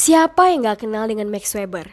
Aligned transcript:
Siapa 0.00 0.48
yang 0.48 0.64
gak 0.64 0.88
kenal 0.88 1.12
dengan 1.12 1.28
Max 1.28 1.52
Weber? 1.52 1.92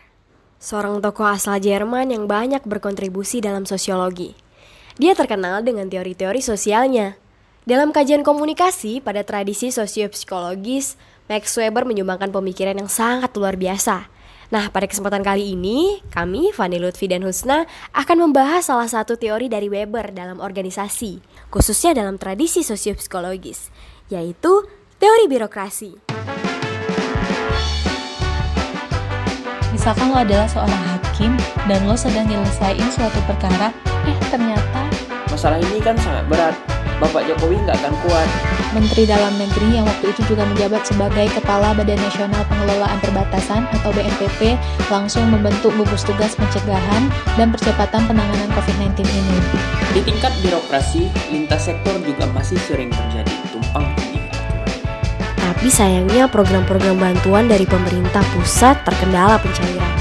Seorang 0.63 1.03
tokoh 1.03 1.27
asal 1.27 1.59
Jerman 1.59 2.07
yang 2.07 2.23
banyak 2.23 2.63
berkontribusi 2.63 3.43
dalam 3.43 3.67
sosiologi. 3.67 4.31
Dia 4.95 5.11
terkenal 5.11 5.59
dengan 5.59 5.91
teori-teori 5.91 6.39
sosialnya. 6.39 7.19
Dalam 7.67 7.91
kajian 7.91 8.23
komunikasi 8.23 9.03
pada 9.03 9.27
tradisi 9.27 9.75
sosiopsikologis, 9.75 10.95
Max 11.27 11.51
Weber 11.59 11.83
menyumbangkan 11.83 12.31
pemikiran 12.31 12.79
yang 12.79 12.87
sangat 12.87 13.35
luar 13.35 13.59
biasa. 13.59 14.07
Nah, 14.55 14.71
pada 14.71 14.87
kesempatan 14.87 15.19
kali 15.19 15.51
ini, 15.51 15.99
kami, 16.07 16.55
Fani 16.55 16.79
Lutfi 16.79 17.11
dan 17.11 17.27
Husna, 17.27 17.67
akan 17.91 18.23
membahas 18.23 18.71
salah 18.71 18.87
satu 18.87 19.19
teori 19.19 19.51
dari 19.51 19.67
Weber 19.67 20.15
dalam 20.15 20.39
organisasi, 20.39 21.19
khususnya 21.51 21.91
dalam 21.91 22.15
tradisi 22.15 22.63
sosiopsikologis, 22.63 23.67
yaitu 24.07 24.63
teori 24.95 25.27
birokrasi. 25.27 26.07
Misalkan 29.77 30.09
lo 30.09 30.17
adalah 30.17 30.49
seorang 30.49 30.83
hakim 30.89 31.37
dan 31.69 31.85
lo 31.85 31.93
sedang 31.93 32.25
nyelesain 32.25 32.81
suatu 32.89 33.21
perkara, 33.29 33.69
eh 34.09 34.17
ternyata 34.33 34.89
Masalah 35.29 35.61
ini 35.61 35.77
kan 35.77 35.93
sangat 36.01 36.25
berat. 36.25 36.57
Bapak 36.97 37.29
Jokowi 37.29 37.61
nggak 37.61 37.77
akan 37.77 37.93
kuat. 38.01 38.25
Menteri 38.73 39.05
Dalam 39.05 39.37
Negeri 39.37 39.77
yang 39.77 39.85
waktu 39.85 40.09
itu 40.17 40.33
juga 40.33 40.49
menjabat 40.49 40.81
sebagai 40.81 41.29
Kepala 41.29 41.77
Badan 41.77 42.01
Nasional 42.01 42.41
Pengelolaan 42.49 42.97
Perbatasan 43.05 43.69
atau 43.69 43.93
BNPB 43.93 44.57
langsung 44.89 45.29
membentuk 45.29 45.69
gugus 45.77 46.01
tugas 46.01 46.33
pencegahan 46.33 47.13
dan 47.37 47.53
percepatan 47.53 48.09
penanganan 48.09 48.49
COVID-19 48.57 49.05
ini. 49.05 49.37
Di 49.93 50.01
tingkat 50.09 50.33
birokrasi, 50.41 51.05
lintas 51.29 51.69
sektor 51.69 52.01
juga 52.01 52.25
masih 52.33 52.57
sering 52.65 52.89
terjadi 52.89 53.29
tumpang. 53.53 53.85
Tapi 55.47 55.71
sayangnya 55.71 56.27
program-program 56.27 56.99
bantuan 56.99 57.47
dari 57.47 57.63
pemerintah 57.63 58.19
pusat 58.35 58.83
terkendala 58.83 59.39
pencairan. 59.39 59.95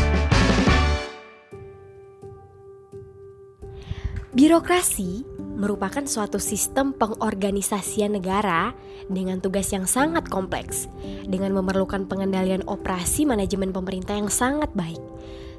Birokrasi 4.35 5.23
merupakan 5.55 6.03
suatu 6.03 6.43
sistem 6.43 6.91
pengorganisasian 6.91 8.19
negara 8.19 8.75
dengan 9.07 9.39
tugas 9.39 9.71
yang 9.71 9.87
sangat 9.87 10.27
kompleks, 10.27 10.91
dengan 11.31 11.55
memerlukan 11.55 12.11
pengendalian 12.11 12.67
operasi 12.67 13.23
manajemen 13.23 13.71
pemerintah 13.71 14.19
yang 14.19 14.27
sangat 14.27 14.75
baik. 14.75 14.99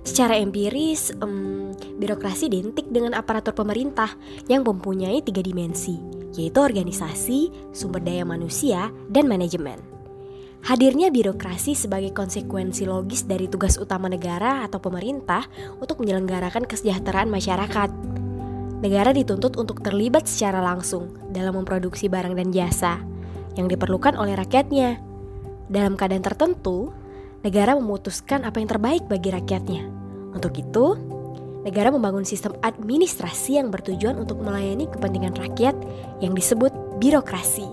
Secara 0.04 0.36
empiris, 0.36 1.16
em, 1.24 1.72
birokrasi 1.96 2.52
identik 2.52 2.92
dengan 2.92 3.16
aparatur 3.16 3.56
pemerintah 3.56 4.12
yang 4.52 4.68
mempunyai 4.68 5.24
tiga 5.24 5.40
dimensi, 5.40 6.17
yaitu 6.36 6.60
organisasi, 6.60 7.54
sumber 7.72 8.04
daya 8.04 8.28
manusia, 8.28 8.92
dan 9.08 9.30
manajemen. 9.30 9.80
Hadirnya 10.66 11.14
birokrasi 11.14 11.78
sebagai 11.78 12.12
konsekuensi 12.12 12.90
logis 12.90 13.24
dari 13.24 13.48
tugas 13.48 13.78
utama 13.80 14.10
negara 14.10 14.66
atau 14.66 14.82
pemerintah 14.82 15.46
untuk 15.80 16.04
menyelenggarakan 16.04 16.66
kesejahteraan 16.66 17.30
masyarakat 17.30 18.18
negara 18.78 19.10
dituntut 19.10 19.58
untuk 19.58 19.82
terlibat 19.82 20.30
secara 20.30 20.62
langsung 20.62 21.10
dalam 21.34 21.58
memproduksi 21.58 22.10
barang 22.10 22.38
dan 22.38 22.50
jasa 22.54 23.02
yang 23.58 23.66
diperlukan 23.66 24.14
oleh 24.14 24.38
rakyatnya. 24.38 25.02
Dalam 25.68 25.98
keadaan 25.98 26.24
tertentu, 26.24 26.94
negara 27.42 27.74
memutuskan 27.76 28.46
apa 28.46 28.62
yang 28.62 28.70
terbaik 28.70 29.04
bagi 29.10 29.34
rakyatnya. 29.34 29.84
Untuk 30.32 30.54
itu, 30.62 30.96
negara 31.68 31.92
membangun 31.92 32.24
sistem 32.24 32.56
administrasi 32.64 33.60
yang 33.60 33.68
bertujuan 33.68 34.16
untuk 34.16 34.40
melayani 34.40 34.88
kepentingan 34.88 35.36
rakyat 35.36 35.76
yang 36.24 36.32
disebut 36.32 36.72
birokrasi. 37.04 37.68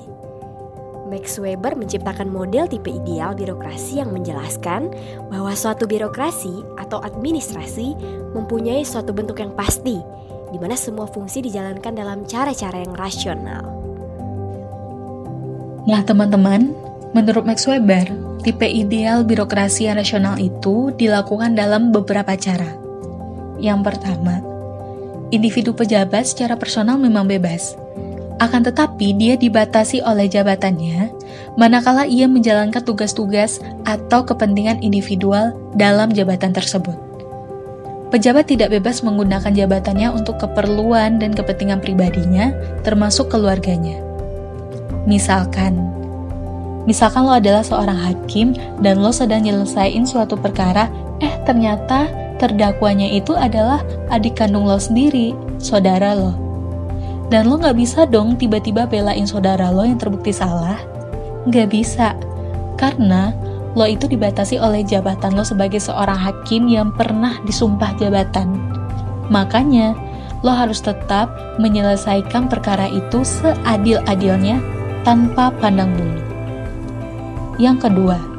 Max 1.07 1.39
Weber 1.39 1.79
menciptakan 1.79 2.27
model 2.27 2.67
tipe 2.67 2.91
ideal 2.91 3.39
birokrasi 3.39 4.03
yang 4.03 4.11
menjelaskan 4.11 4.91
bahwa 5.31 5.55
suatu 5.55 5.87
birokrasi 5.87 6.67
atau 6.83 6.99
administrasi 7.07 7.95
mempunyai 8.35 8.83
suatu 8.83 9.15
bentuk 9.15 9.39
yang 9.39 9.55
pasti 9.55 10.03
di 10.51 10.59
mana 10.59 10.75
semua 10.75 11.07
fungsi 11.07 11.39
dijalankan 11.45 11.95
dalam 11.95 12.27
cara-cara 12.27 12.83
yang 12.83 12.95
rasional. 12.99 13.63
Nah 15.87 16.03
teman-teman, 16.03 16.73
menurut 17.15 17.47
Max 17.47 17.69
Weber, 17.71 18.11
tipe 18.43 18.67
ideal 18.67 19.23
birokrasi 19.23 19.87
yang 19.87 20.01
rasional 20.01 20.35
itu 20.41 20.91
dilakukan 20.99 21.55
dalam 21.55 21.95
beberapa 21.95 22.35
cara. 22.35 22.84
Yang 23.65 23.81
pertama, 23.89 24.45
individu 25.33 25.73
pejabat 25.73 26.29
secara 26.29 26.53
personal 26.61 27.01
memang 27.01 27.25
bebas. 27.25 27.81
Akan 28.37 28.61
tetapi 28.61 29.17
dia 29.17 29.41
dibatasi 29.41 30.05
oleh 30.05 30.29
jabatannya 30.29 31.09
manakala 31.57 32.05
ia 32.05 32.29
menjalankan 32.29 32.83
tugas-tugas 32.85 33.63
atau 33.89 34.27
kepentingan 34.27 34.85
individual 34.85 35.57
dalam 35.79 36.13
jabatan 36.13 36.53
tersebut. 36.53 36.99
Pejabat 38.13 38.47
tidak 38.47 38.71
bebas 38.71 39.03
menggunakan 39.03 39.51
jabatannya 39.51 40.13
untuk 40.13 40.39
keperluan 40.39 41.19
dan 41.19 41.35
kepentingan 41.35 41.81
pribadinya, 41.83 42.55
termasuk 42.87 43.33
keluarganya. 43.33 43.99
Misalkan, 45.09 45.75
misalkan 46.87 47.27
lo 47.27 47.35
adalah 47.35 47.67
seorang 47.67 47.97
hakim 47.97 48.55
dan 48.85 49.03
lo 49.03 49.11
sedang 49.11 49.43
nyelesain 49.43 50.07
suatu 50.07 50.39
perkara, 50.39 50.87
eh 51.19 51.35
ternyata 51.43 52.24
terdakwanya 52.45 53.09
itu 53.09 53.33
adalah 53.33 53.81
adik 54.13 54.37
kandung 54.37 54.69
lo 54.69 54.77
sendiri, 54.77 55.33
saudara 55.57 56.13
lo. 56.13 56.37
Dan 57.33 57.49
lo 57.49 57.57
gak 57.57 57.81
bisa 57.81 58.05
dong 58.05 58.37
tiba-tiba 58.37 58.85
belain 58.85 59.25
saudara 59.25 59.73
lo 59.73 59.89
yang 59.89 59.97
terbukti 59.97 60.29
salah. 60.29 60.77
Gak 61.49 61.73
bisa, 61.73 62.13
karena 62.77 63.33
lo 63.73 63.89
itu 63.89 64.05
dibatasi 64.05 64.61
oleh 64.61 64.85
jabatan 64.85 65.33
lo 65.33 65.41
sebagai 65.41 65.81
seorang 65.81 66.21
hakim 66.21 66.69
yang 66.69 66.93
pernah 66.93 67.41
disumpah 67.49 67.97
jabatan. 67.97 68.53
Makanya, 69.33 69.97
lo 70.45 70.53
harus 70.53 70.85
tetap 70.85 71.33
menyelesaikan 71.57 72.53
perkara 72.53 72.85
itu 72.93 73.25
seadil-adilnya 73.25 74.61
tanpa 75.01 75.49
pandang 75.57 75.97
bulu. 75.97 76.21
Yang 77.57 77.89
kedua, 77.89 78.34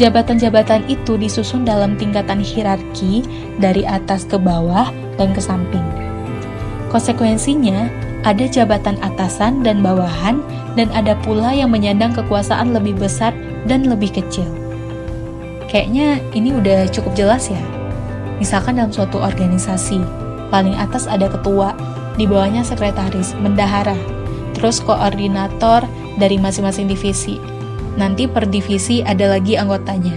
jabatan-jabatan 0.00 0.88
itu 0.88 1.20
disusun 1.20 1.64
dalam 1.66 1.96
tingkatan 1.96 2.40
hierarki 2.40 3.24
dari 3.60 3.84
atas 3.84 4.24
ke 4.24 4.40
bawah 4.40 4.88
dan 5.20 5.36
ke 5.36 5.40
samping. 5.42 5.84
Konsekuensinya, 6.92 7.88
ada 8.22 8.46
jabatan 8.46 9.00
atasan 9.02 9.66
dan 9.66 9.82
bawahan, 9.82 10.44
dan 10.78 10.88
ada 10.96 11.12
pula 11.20 11.52
yang 11.52 11.68
menyandang 11.68 12.16
kekuasaan 12.16 12.72
lebih 12.72 12.96
besar 12.96 13.34
dan 13.68 13.84
lebih 13.88 14.12
kecil. 14.12 14.48
Kayaknya 15.68 16.20
ini 16.36 16.52
udah 16.52 16.88
cukup 16.92 17.16
jelas 17.16 17.48
ya. 17.48 17.60
Misalkan 18.36 18.76
dalam 18.76 18.92
suatu 18.92 19.20
organisasi, 19.20 20.00
paling 20.52 20.76
atas 20.76 21.08
ada 21.08 21.28
ketua, 21.32 21.72
di 22.20 22.28
bawahnya 22.28 22.60
sekretaris, 22.60 23.32
bendahara, 23.40 23.96
terus 24.52 24.84
koordinator 24.84 25.84
dari 26.20 26.36
masing-masing 26.36 26.92
divisi. 26.92 27.40
Nanti 27.96 28.24
per 28.28 28.48
divisi 28.48 29.04
ada 29.04 29.28
lagi 29.28 29.56
anggotanya. 29.56 30.16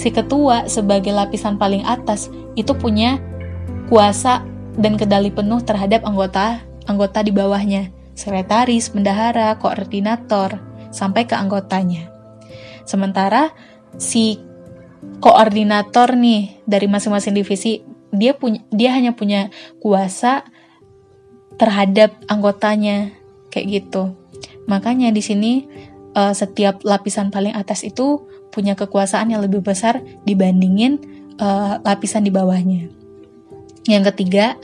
Si 0.00 0.08
ketua 0.08 0.66
sebagai 0.66 1.12
lapisan 1.12 1.60
paling 1.60 1.84
atas 1.84 2.32
itu 2.56 2.72
punya 2.72 3.20
kuasa 3.92 4.40
dan 4.80 4.96
kedali 4.96 5.28
penuh 5.28 5.60
terhadap 5.60 6.02
anggota 6.08 6.64
anggota 6.86 7.22
di 7.22 7.30
bawahnya, 7.30 7.90
sekretaris, 8.14 8.90
bendahara, 8.90 9.54
koordinator, 9.58 10.58
sampai 10.90 11.26
ke 11.26 11.34
anggotanya. 11.36 12.10
Sementara 12.82 13.54
si 13.98 14.38
koordinator 15.22 16.14
nih 16.14 16.62
dari 16.66 16.86
masing-masing 16.86 17.34
divisi 17.34 17.82
dia 18.12 18.36
punya 18.36 18.60
dia 18.70 18.92
hanya 18.92 19.16
punya 19.16 19.48
kuasa 19.80 20.44
terhadap 21.56 22.12
anggotanya 22.26 23.14
kayak 23.48 23.82
gitu. 23.82 24.14
Makanya 24.66 25.10
di 25.10 25.22
sini 25.22 25.52
uh, 26.16 26.32
setiap 26.32 26.80
lapisan 26.84 27.32
paling 27.32 27.52
atas 27.52 27.84
itu 27.84 28.24
punya 28.52 28.76
kekuasaan 28.76 29.32
yang 29.32 29.40
lebih 29.40 29.64
besar 29.64 30.04
dibandingin 30.28 31.00
uh, 31.40 31.80
lapisan 31.82 32.24
di 32.24 32.32
bawahnya. 32.32 32.92
Yang 33.88 34.14
ketiga, 34.14 34.54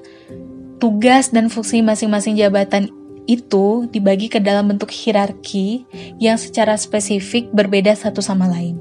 tugas 0.79 1.35
dan 1.35 1.51
fungsi 1.51 1.83
masing-masing 1.83 2.39
jabatan 2.39 2.93
itu 3.29 3.85
dibagi 3.93 4.33
ke 4.33 4.41
dalam 4.41 4.73
bentuk 4.73 4.89
hierarki 4.89 5.85
yang 6.17 6.41
secara 6.41 6.81
spesifik 6.81 7.53
berbeda 7.53 7.93
satu 7.93 8.25
sama 8.25 8.49
lain. 8.49 8.81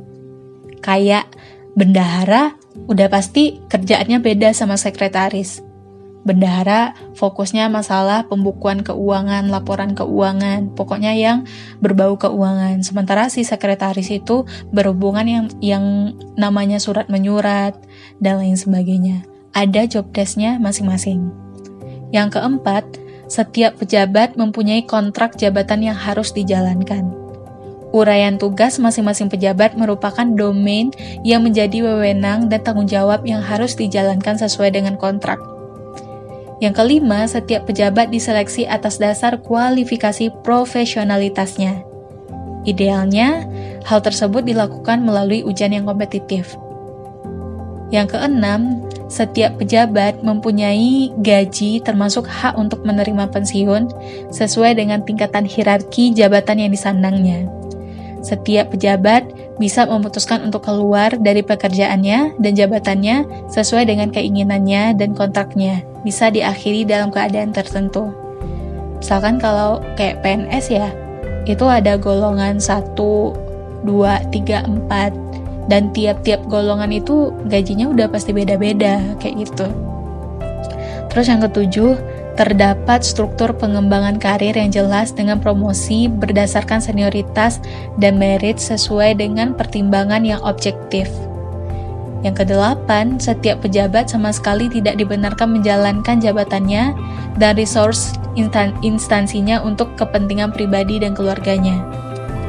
Kayak 0.79 1.27
bendahara 1.75 2.55
udah 2.87 3.11
pasti 3.11 3.59
kerjaannya 3.67 4.23
beda 4.23 4.55
sama 4.55 4.79
sekretaris. 4.79 5.66
Bendahara 6.27 6.91
fokusnya 7.15 7.71
masalah 7.71 8.27
pembukuan 8.27 8.83
keuangan, 8.83 9.47
laporan 9.47 9.95
keuangan, 9.95 10.75
pokoknya 10.75 11.15
yang 11.15 11.47
berbau 11.79 12.19
keuangan. 12.19 12.83
Sementara 12.83 13.31
si 13.31 13.47
sekretaris 13.47 14.11
itu 14.11 14.43
berhubungan 14.75 15.23
yang 15.23 15.45
yang 15.63 15.85
namanya 16.35 16.83
surat 16.83 17.07
menyurat 17.07 17.79
dan 18.19 18.43
lain 18.43 18.59
sebagainya. 18.59 19.23
Ada 19.55 19.87
job 19.87 20.11
desk-nya 20.11 20.59
masing-masing. 20.59 21.31
Yang 22.11 22.35
keempat, 22.35 22.83
setiap 23.31 23.79
pejabat 23.79 24.35
mempunyai 24.35 24.83
kontrak 24.83 25.39
jabatan 25.39 25.79
yang 25.79 25.95
harus 25.95 26.35
dijalankan. 26.35 27.07
Uraian 27.95 28.35
tugas 28.35 28.83
masing-masing 28.83 29.31
pejabat 29.31 29.79
merupakan 29.79 30.27
domain 30.27 30.91
yang 31.23 31.39
menjadi 31.39 31.87
wewenang 31.87 32.51
dan 32.51 32.59
tanggung 32.67 32.83
jawab 32.83 33.23
yang 33.23 33.39
harus 33.39 33.79
dijalankan 33.79 34.35
sesuai 34.35 34.75
dengan 34.75 34.99
kontrak. 34.99 35.39
Yang 36.57 36.73
kelima, 36.81 37.29
setiap 37.29 37.69
pejabat 37.69 38.09
diseleksi 38.09 38.65
atas 38.65 38.97
dasar 38.97 39.37
kualifikasi 39.45 40.33
profesionalitasnya. 40.41 41.85
Idealnya, 42.65 43.45
hal 43.85 44.01
tersebut 44.01 44.41
dilakukan 44.41 45.05
melalui 45.05 45.45
ujian 45.45 45.69
yang 45.69 45.85
kompetitif. 45.85 46.57
Yang 47.93 48.17
keenam, 48.17 48.83
setiap 49.07 49.55
pejabat 49.55 50.19
mempunyai 50.19 51.15
gaji 51.23 51.79
termasuk 51.79 52.27
hak 52.27 52.59
untuk 52.59 52.83
menerima 52.83 53.31
pensiun 53.31 53.87
sesuai 54.35 54.75
dengan 54.75 54.99
tingkatan 55.07 55.47
hierarki 55.47 56.11
jabatan 56.11 56.67
yang 56.67 56.71
disandangnya. 56.75 57.47
Setiap 58.19 58.75
pejabat 58.75 59.23
bisa 59.55 59.87
memutuskan 59.87 60.43
untuk 60.43 60.67
keluar 60.67 61.15
dari 61.15 61.39
pekerjaannya 61.39 62.35
dan 62.35 62.51
jabatannya 62.51 63.47
sesuai 63.47 63.87
dengan 63.87 64.11
keinginannya 64.11 64.99
dan 64.99 65.15
kontraknya, 65.15 65.87
bisa 66.07 66.31
diakhiri 66.31 66.87
dalam 66.87 67.11
keadaan 67.11 67.51
tertentu. 67.51 68.15
Misalkan 69.03 69.43
kalau 69.43 69.83
kayak 69.99 70.23
PNS 70.23 70.71
ya, 70.71 70.87
itu 71.43 71.67
ada 71.67 71.99
golongan 71.99 72.63
1, 72.63 72.95
2, 72.95 73.35
3, 73.83 74.63
4, 74.87 75.67
dan 75.67 75.91
tiap-tiap 75.91 76.47
golongan 76.47 76.95
itu 76.95 77.35
gajinya 77.51 77.91
udah 77.91 78.07
pasti 78.07 78.31
beda-beda, 78.31 79.03
kayak 79.19 79.43
gitu. 79.43 79.67
Terus 81.11 81.27
yang 81.27 81.43
ketujuh, 81.43 81.99
terdapat 82.39 83.03
struktur 83.03 83.51
pengembangan 83.51 84.15
karir 84.15 84.55
yang 84.55 84.71
jelas 84.71 85.11
dengan 85.11 85.43
promosi 85.43 86.07
berdasarkan 86.07 86.79
senioritas 86.79 87.59
dan 87.99 88.15
merit 88.15 88.61
sesuai 88.63 89.19
dengan 89.19 89.57
pertimbangan 89.57 90.23
yang 90.23 90.39
objektif. 90.45 91.11
Yang 92.25 92.45
kedelapan, 92.45 93.21
setiap 93.21 93.61
pejabat 93.61 94.09
sama 94.09 94.33
sekali 94.33 94.65
tidak 94.65 94.97
dibenarkan 94.97 95.61
menjalankan 95.61 96.17
jabatannya 96.17 96.97
dan 97.37 97.51
resource 97.53 98.17
instan 98.33 98.73
instansinya 98.81 99.61
untuk 99.61 99.93
kepentingan 99.93 100.49
pribadi 100.49 100.97
dan 100.97 101.13
keluarganya. 101.13 101.77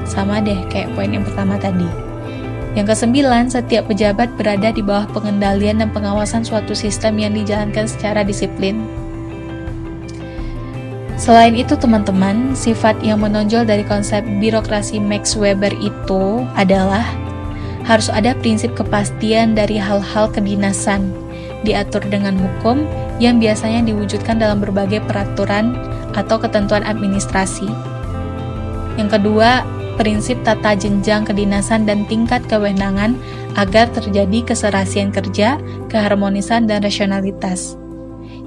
Sama 0.08 0.40
deh 0.40 0.56
kayak 0.72 0.96
poin 0.96 1.12
yang 1.12 1.24
pertama 1.24 1.60
tadi. 1.60 1.84
Yang 2.72 2.96
kesembilan, 2.96 3.52
setiap 3.52 3.90
pejabat 3.92 4.32
berada 4.40 4.72
di 4.72 4.80
bawah 4.80 5.08
pengendalian 5.12 5.84
dan 5.84 5.90
pengawasan 5.92 6.44
suatu 6.44 6.72
sistem 6.72 7.20
yang 7.20 7.32
dijalankan 7.36 7.84
secara 7.84 8.24
disiplin. 8.24 8.84
Selain 11.18 11.52
itu 11.58 11.74
teman-teman, 11.74 12.54
sifat 12.54 13.02
yang 13.02 13.20
menonjol 13.20 13.66
dari 13.66 13.82
konsep 13.82 14.22
birokrasi 14.38 15.02
Max 15.02 15.34
Weber 15.34 15.74
itu 15.76 16.46
adalah 16.54 17.04
harus 17.88 18.12
ada 18.12 18.37
prinsip 18.37 18.76
kepastian 18.76 19.56
dari 19.56 19.81
hal-hal 19.81 20.29
kedinasan, 20.29 21.08
diatur 21.64 22.05
dengan 22.12 22.37
hukum 22.37 22.85
yang 23.17 23.40
biasanya 23.40 23.81
diwujudkan 23.88 24.37
dalam 24.37 24.61
berbagai 24.61 25.00
peraturan 25.08 25.73
atau 26.12 26.37
ketentuan 26.37 26.85
administrasi. 26.85 27.67
Yang 29.00 29.17
kedua, 29.17 29.64
prinsip 29.96 30.37
tata 30.44 30.76
jenjang 30.76 31.25
kedinasan 31.25 31.88
dan 31.88 32.05
tingkat 32.05 32.44
kewenangan 32.44 33.17
agar 33.56 33.88
terjadi 33.90 34.44
keserasian 34.44 35.08
kerja, 35.08 35.56
keharmonisan, 35.88 36.69
dan 36.69 36.85
rasionalitas. 36.85 37.75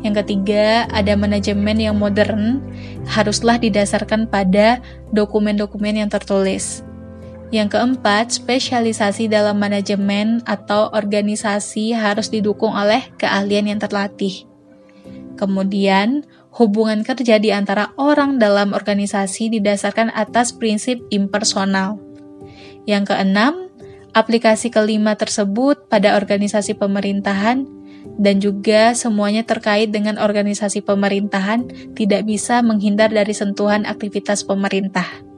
Yang 0.05 0.23
ketiga, 0.23 0.85
ada 0.93 1.17
manajemen 1.17 1.77
yang 1.81 1.97
modern 1.97 2.61
haruslah 3.09 3.57
didasarkan 3.57 4.29
pada 4.29 4.79
dokumen-dokumen 5.13 6.05
yang 6.05 6.09
tertulis. 6.09 6.85
Yang 7.51 7.75
keempat, 7.75 8.31
spesialisasi 8.31 9.27
dalam 9.27 9.59
manajemen 9.59 10.39
atau 10.47 10.87
organisasi 10.95 11.91
harus 11.91 12.31
didukung 12.31 12.71
oleh 12.71 13.11
keahlian 13.19 13.67
yang 13.67 13.79
terlatih. 13.79 14.47
Kemudian, 15.35 16.23
hubungan 16.55 17.03
kerja 17.03 17.43
di 17.43 17.51
antara 17.51 17.91
orang 17.99 18.39
dalam 18.39 18.71
organisasi 18.71 19.51
didasarkan 19.51 20.15
atas 20.15 20.55
prinsip 20.55 21.03
impersonal. 21.11 21.99
Yang 22.87 23.11
keenam, 23.11 23.67
aplikasi 24.15 24.71
kelima 24.71 25.19
tersebut 25.19 25.91
pada 25.91 26.15
organisasi 26.15 26.79
pemerintahan 26.79 27.67
dan 28.15 28.39
juga 28.39 28.95
semuanya 28.95 29.43
terkait 29.43 29.91
dengan 29.91 30.15
organisasi 30.17 30.87
pemerintahan 30.87 31.93
tidak 31.99 32.23
bisa 32.23 32.63
menghindar 32.63 33.11
dari 33.11 33.35
sentuhan 33.35 33.83
aktivitas 33.83 34.47
pemerintah. 34.47 35.30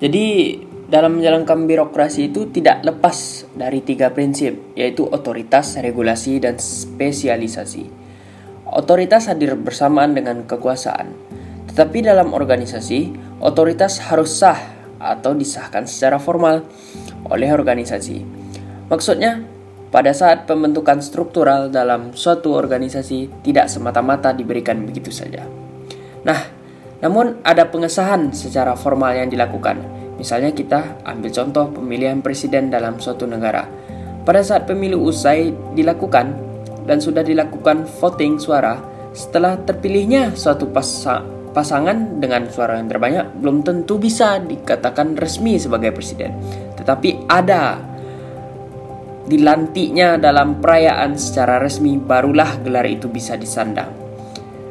Jadi 0.00 0.56
dalam 0.90 1.20
menjalankan 1.20 1.68
birokrasi 1.68 2.32
itu 2.32 2.48
tidak 2.50 2.82
lepas 2.82 3.46
dari 3.54 3.84
tiga 3.84 4.10
prinsip, 4.10 4.72
yaitu 4.74 5.06
otoritas, 5.06 5.78
regulasi, 5.78 6.40
dan 6.42 6.56
spesialisasi. 6.58 7.86
Otoritas 8.64 9.30
hadir 9.30 9.54
bersamaan 9.54 10.16
dengan 10.16 10.48
kekuasaan, 10.48 11.14
tetapi 11.70 12.02
dalam 12.02 12.34
organisasi, 12.34 13.14
otoritas 13.38 14.02
harus 14.10 14.40
sah 14.40 14.58
atau 14.98 15.36
disahkan 15.36 15.86
secara 15.86 16.18
formal 16.18 16.66
oleh 17.30 17.50
organisasi. 17.54 18.26
Maksudnya, 18.90 19.46
pada 19.90 20.14
saat 20.14 20.46
pembentukan 20.46 21.02
struktural 21.02 21.70
dalam 21.70 22.14
suatu 22.14 22.54
organisasi 22.54 23.42
tidak 23.42 23.66
semata-mata 23.70 24.30
diberikan 24.34 24.82
begitu 24.86 25.10
saja. 25.10 25.46
Nah, 26.22 26.59
namun 27.00 27.40
ada 27.44 27.68
pengesahan 27.68 28.32
secara 28.36 28.76
formal 28.76 29.16
yang 29.16 29.32
dilakukan. 29.32 29.80
Misalnya 30.20 30.52
kita 30.52 31.00
ambil 31.08 31.32
contoh 31.32 31.64
pemilihan 31.72 32.20
presiden 32.20 32.68
dalam 32.68 33.00
suatu 33.00 33.24
negara. 33.24 33.64
Pada 34.20 34.44
saat 34.44 34.68
pemilu 34.68 35.00
usai 35.08 35.48
dilakukan 35.72 36.36
dan 36.84 37.00
sudah 37.00 37.24
dilakukan 37.24 37.88
voting 37.88 38.36
suara, 38.36 38.76
setelah 39.16 39.56
terpilihnya 39.64 40.36
suatu 40.36 40.68
pasa 40.68 41.24
pasangan 41.50 42.22
dengan 42.22 42.46
suara 42.46 42.78
yang 42.78 42.86
terbanyak 42.86 43.26
belum 43.42 43.66
tentu 43.66 43.98
bisa 43.98 44.38
dikatakan 44.38 45.16
resmi 45.18 45.58
sebagai 45.58 45.90
presiden. 45.90 46.36
Tetapi 46.78 47.26
ada 47.26 47.80
dilantiknya 49.26 50.18
dalam 50.18 50.58
perayaan 50.58 51.14
secara 51.14 51.58
resmi 51.58 51.98
barulah 51.98 52.60
gelar 52.62 52.86
itu 52.86 53.10
bisa 53.10 53.34
disandang. 53.38 53.99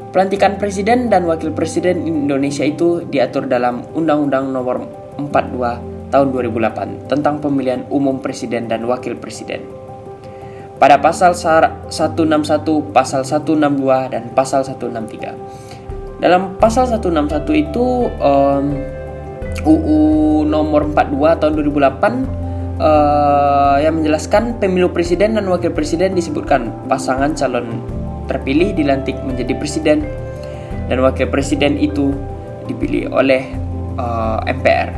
Pelantikan 0.10 0.58
presiden 0.58 1.06
dan 1.06 1.30
wakil 1.30 1.54
presiden 1.54 2.02
Indonesia 2.10 2.66
itu 2.66 3.06
diatur 3.06 3.46
dalam 3.46 3.86
Undang-Undang 3.94 4.50
Nomor 4.50 4.78
42 5.22 6.10
Tahun 6.10 6.28
2008 6.34 7.06
tentang 7.06 7.38
pemilihan 7.38 7.86
umum 7.94 8.18
presiden 8.18 8.66
dan 8.66 8.90
wakil 8.90 9.14
presiden. 9.14 9.62
Pada 10.82 10.98
pasal 10.98 11.38
161, 11.38 11.94
pasal 12.90 13.22
162 13.22 14.10
dan 14.10 14.34
pasal 14.34 14.66
163. 14.66 16.18
Dalam 16.18 16.58
pasal 16.58 16.90
161 16.90 17.70
itu 17.70 18.10
um, 18.18 18.66
UU 19.62 20.02
nomor 20.50 20.90
42 20.90 21.38
tahun 21.38 21.54
2008 21.54 22.82
uh, 22.82 23.78
yang 23.78 24.02
menjelaskan 24.02 24.58
pemilu 24.58 24.90
presiden 24.90 25.38
dan 25.38 25.46
wakil 25.46 25.70
presiden 25.70 26.18
disebutkan 26.18 26.74
pasangan 26.90 27.38
calon 27.38 27.99
terpilih 28.30 28.78
dilantik 28.78 29.18
menjadi 29.26 29.58
presiden 29.58 30.06
dan 30.86 31.02
wakil 31.02 31.26
presiden 31.34 31.82
itu 31.82 32.14
dipilih 32.70 33.10
oleh 33.10 33.50
uh, 33.98 34.38
eh, 34.46 34.54
MPR 34.54 34.90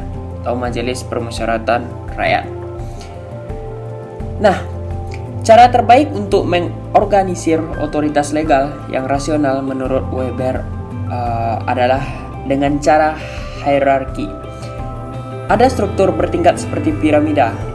atau 0.44 0.54
Majelis 0.60 1.08
Permusyawaratan 1.08 1.88
Rakyat. 2.12 2.46
Nah, 4.44 4.58
cara 5.48 5.72
terbaik 5.72 6.12
untuk 6.12 6.44
mengorganisir 6.44 7.64
otoritas 7.80 8.36
legal 8.36 8.76
yang 8.92 9.08
rasional 9.08 9.64
menurut 9.64 10.04
Weber 10.12 10.66
uh, 11.08 11.64
adalah 11.64 12.04
dengan 12.50 12.76
cara 12.84 13.16
hierarki. 13.64 14.28
Ada 15.48 15.72
struktur 15.72 16.12
bertingkat 16.12 16.60
seperti 16.60 16.96
piramida 17.00 17.72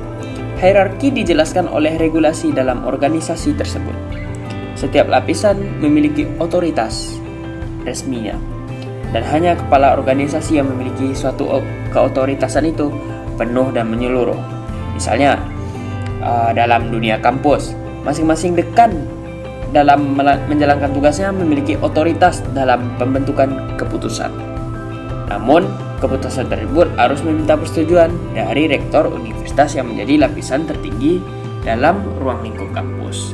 Hierarki 0.57 1.13
dijelaskan 1.13 1.69
oleh 1.69 2.01
regulasi 2.01 2.49
dalam 2.49 2.89
organisasi 2.89 3.53
tersebut. 3.61 3.93
Setiap 4.77 5.09
lapisan 5.09 5.57
memiliki 5.81 6.29
otoritas 6.37 7.17
resminya, 7.89 8.37
dan 9.11 9.25
hanya 9.33 9.57
kepala 9.57 9.97
organisasi 9.97 10.61
yang 10.61 10.69
memiliki 10.69 11.17
suatu 11.17 11.65
keotoritasan 11.91 12.69
itu 12.69 12.93
penuh 13.41 13.73
dan 13.73 13.89
menyeluruh. 13.89 14.37
Misalnya, 14.93 15.41
uh, 16.21 16.53
dalam 16.53 16.93
dunia 16.93 17.17
kampus, 17.19 17.73
masing-masing 18.05 18.53
dekan 18.53 18.93
dalam 19.73 20.15
menjalankan 20.47 20.93
tugasnya 20.93 21.33
memiliki 21.33 21.75
otoritas 21.81 22.45
dalam 22.53 22.93
pembentukan 23.01 23.77
keputusan. 23.81 24.31
Namun, 25.27 25.67
Keputusan 25.97 26.53
tersebut 26.53 26.93
harus 27.01 27.25
meminta 27.25 27.57
persetujuan 27.57 28.13
dari 28.37 28.69
rektor 28.69 29.09
universitas 29.09 29.81
yang 29.81 29.89
menjadi 29.89 30.29
lapisan 30.29 30.69
tertinggi 30.69 31.25
dalam 31.65 32.05
ruang 32.21 32.45
lingkup 32.45 32.69
kampus. 32.77 33.33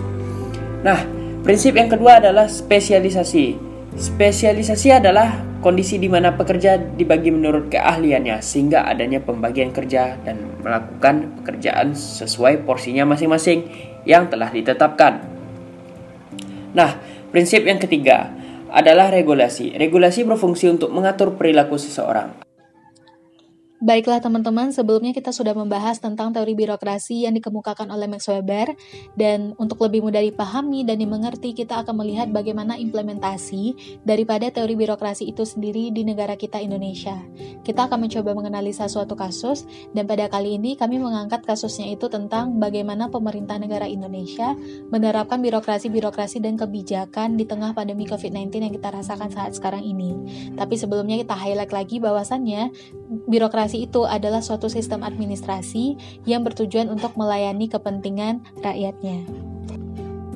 Nah, 0.87 1.03
prinsip 1.43 1.75
yang 1.75 1.91
kedua 1.91 2.23
adalah 2.23 2.47
spesialisasi. 2.47 3.75
Spesialisasi 3.93 4.89
adalah 4.89 5.45
kondisi 5.61 6.01
di 6.01 6.09
mana 6.09 6.33
pekerja 6.33 6.81
dibagi 6.81 7.29
menurut 7.29 7.69
keahliannya 7.69 8.41
sehingga 8.41 8.89
adanya 8.89 9.21
pembagian 9.21 9.71
kerja 9.71 10.17
dan 10.25 10.59
melakukan 10.65 11.43
pekerjaan 11.43 11.93
sesuai 11.93 12.65
porsinya 12.65 13.05
masing-masing 13.05 13.69
yang 14.09 14.33
telah 14.33 14.49
ditetapkan. 14.49 15.23
Nah, 16.73 16.97
prinsip 17.29 17.69
yang 17.69 17.77
ketiga 17.79 18.33
adalah 18.73 19.13
regulasi. 19.13 19.77
Regulasi 19.77 20.25
berfungsi 20.25 20.73
untuk 20.73 20.89
mengatur 20.89 21.37
perilaku 21.37 21.77
seseorang. 21.77 22.52
Baiklah 23.83 24.23
teman-teman, 24.23 24.71
sebelumnya 24.71 25.11
kita 25.11 25.35
sudah 25.35 25.59
membahas 25.59 25.99
tentang 25.99 26.31
teori 26.31 26.55
birokrasi 26.55 27.27
yang 27.27 27.35
dikemukakan 27.35 27.91
oleh 27.91 28.07
Max 28.07 28.31
Weber 28.31 28.79
dan 29.19 29.59
untuk 29.59 29.83
lebih 29.83 30.07
mudah 30.07 30.23
dipahami 30.23 30.87
dan 30.87 31.03
dimengerti 31.03 31.51
kita 31.51 31.83
akan 31.83 31.99
melihat 31.99 32.31
bagaimana 32.31 32.79
implementasi 32.79 33.99
daripada 34.07 34.55
teori 34.55 34.79
birokrasi 34.79 35.35
itu 35.35 35.43
sendiri 35.43 35.91
di 35.91 36.07
negara 36.07 36.39
kita 36.39 36.63
Indonesia. 36.63 37.27
Kita 37.67 37.91
akan 37.91 38.07
mencoba 38.07 38.39
menganalisa 38.39 38.87
suatu 38.87 39.19
kasus 39.19 39.67
dan 39.91 40.07
pada 40.07 40.31
kali 40.31 40.63
ini 40.63 40.79
kami 40.79 41.03
mengangkat 41.03 41.43
kasusnya 41.43 41.91
itu 41.91 42.07
tentang 42.07 42.63
bagaimana 42.63 43.11
pemerintah 43.11 43.59
negara 43.59 43.91
Indonesia 43.91 44.55
menerapkan 44.95 45.43
birokrasi-birokrasi 45.43 46.39
dan 46.39 46.55
kebijakan 46.55 47.35
di 47.35 47.51
tengah 47.51 47.75
pandemi 47.75 48.07
COVID-19 48.07 48.63
yang 48.63 48.75
kita 48.79 48.95
rasakan 48.95 49.35
saat 49.35 49.59
sekarang 49.59 49.83
ini. 49.83 50.15
Tapi 50.55 50.79
sebelumnya 50.79 51.19
kita 51.19 51.35
highlight 51.35 51.75
lagi 51.75 51.99
bahwasannya 51.99 52.71
birokrasi 53.27 53.72
Itu 53.81 54.05
adalah 54.05 54.45
suatu 54.45 54.69
sistem 54.69 55.01
administrasi 55.01 55.97
yang 56.29 56.45
bertujuan 56.45 56.93
untuk 56.93 57.17
melayani 57.17 57.73
kepentingan 57.73 58.45
rakyatnya. 58.61 59.25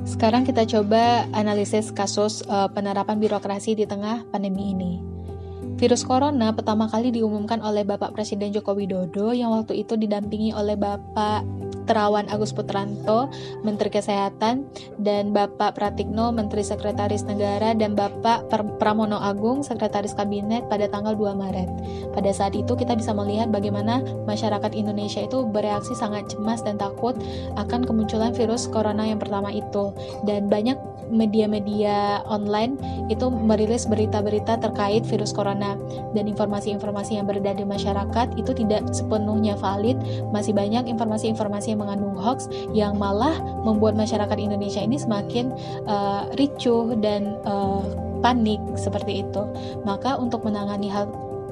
Sekarang 0.06 0.46
kita 0.46 0.64
coba 0.64 1.26
analisis 1.34 1.90
kasus 1.90 2.46
uh, 2.46 2.70
penerapan 2.70 3.18
birokrasi 3.18 3.74
di 3.74 3.84
tengah 3.84 4.22
pandemi 4.30 4.70
ini. 4.72 5.02
Virus 5.76 6.08
corona 6.08 6.56
pertama 6.56 6.88
kali 6.88 7.12
diumumkan 7.12 7.60
oleh 7.60 7.84
Bapak 7.84 8.16
Presiden 8.16 8.48
Joko 8.48 8.72
Widodo 8.72 9.36
yang 9.36 9.52
waktu 9.52 9.84
itu 9.84 9.98
didampingi 9.98 10.56
oleh 10.56 10.72
Bapak 10.72 11.44
Terawan 11.86 12.26
Agus 12.28 12.52
Putranto, 12.52 13.30
Menteri 13.62 13.88
Kesehatan, 13.94 14.66
dan 14.98 15.30
Bapak 15.30 15.78
Pratikno, 15.78 16.34
Menteri 16.34 16.66
Sekretaris 16.66 17.22
Negara, 17.24 17.72
dan 17.72 17.94
Bapak 17.94 18.50
Pramono 18.82 19.22
Agung, 19.22 19.62
Sekretaris 19.62 20.12
Kabinet 20.18 20.66
pada 20.66 20.90
tanggal 20.90 21.14
2 21.14 21.32
Maret. 21.32 21.70
Pada 22.12 22.30
saat 22.34 22.58
itu 22.58 22.74
kita 22.74 22.98
bisa 22.98 23.14
melihat 23.14 23.48
bagaimana 23.54 24.02
masyarakat 24.26 24.74
Indonesia 24.74 25.22
itu 25.22 25.46
bereaksi 25.46 25.94
sangat 25.94 26.28
cemas 26.28 26.60
dan 26.66 26.76
takut 26.76 27.14
akan 27.54 27.86
kemunculan 27.86 28.34
virus 28.34 28.66
corona 28.66 29.06
yang 29.06 29.22
pertama 29.22 29.54
itu. 29.54 29.94
Dan 30.26 30.50
banyak 30.50 30.76
media-media 31.10 32.22
online 32.26 32.78
itu 33.08 33.28
merilis 33.30 33.86
berita-berita 33.86 34.58
terkait 34.58 35.06
virus 35.06 35.30
corona 35.34 35.78
dan 36.12 36.26
informasi-informasi 36.26 37.18
yang 37.18 37.26
beredar 37.26 37.54
di 37.56 37.66
masyarakat 37.66 38.36
itu 38.36 38.52
tidak 38.56 38.86
sepenuhnya 38.90 39.58
valid, 39.58 39.98
masih 40.30 40.52
banyak 40.52 40.86
informasi-informasi 40.88 41.74
yang 41.74 41.80
mengandung 41.82 42.16
hoax 42.16 42.50
yang 42.72 42.96
malah 42.96 43.34
membuat 43.64 43.94
masyarakat 43.98 44.36
Indonesia 44.38 44.80
ini 44.80 44.96
semakin 44.96 45.52
uh, 45.86 46.28
ricuh 46.38 46.94
dan 46.98 47.38
uh, 47.44 47.82
panik 48.24 48.58
seperti 48.74 49.22
itu. 49.22 49.42
Maka 49.84 50.16
untuk 50.18 50.42
menangani 50.42 50.88
hal 50.90 51.06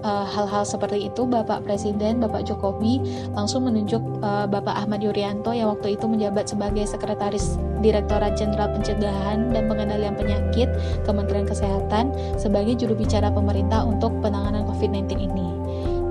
eh, 0.04 0.25
hal-hal 0.28 0.62
uh, 0.62 0.68
seperti 0.68 1.08
itu 1.08 1.25
Bapak 1.25 1.64
Presiden 1.64 2.20
Bapak 2.20 2.44
Jokowi 2.44 3.00
langsung 3.32 3.64
menunjuk 3.64 4.00
uh, 4.20 4.44
Bapak 4.44 4.84
Ahmad 4.84 5.00
Yuryanto 5.00 5.56
yang 5.56 5.73
waktu 5.73 5.96
itu 5.96 6.04
menjabat 6.04 6.52
sebagai 6.52 6.84
Sekretaris 6.84 7.56
Direktorat 7.80 8.37
Jenderal 8.37 8.76
Pencegahan 8.76 9.50
dan 9.50 9.66
Pengendalian 9.66 10.14
Penyakit 10.14 10.68
Kementerian 11.08 11.49
Kesehatan 11.49 12.12
sebagai 12.37 12.76
juru 12.76 12.92
bicara 12.92 13.32
pemerintah 13.32 13.82
untuk 13.84 14.12
penanganan 14.20 14.68
COVID-19 14.68 15.08
ini. 15.16 15.54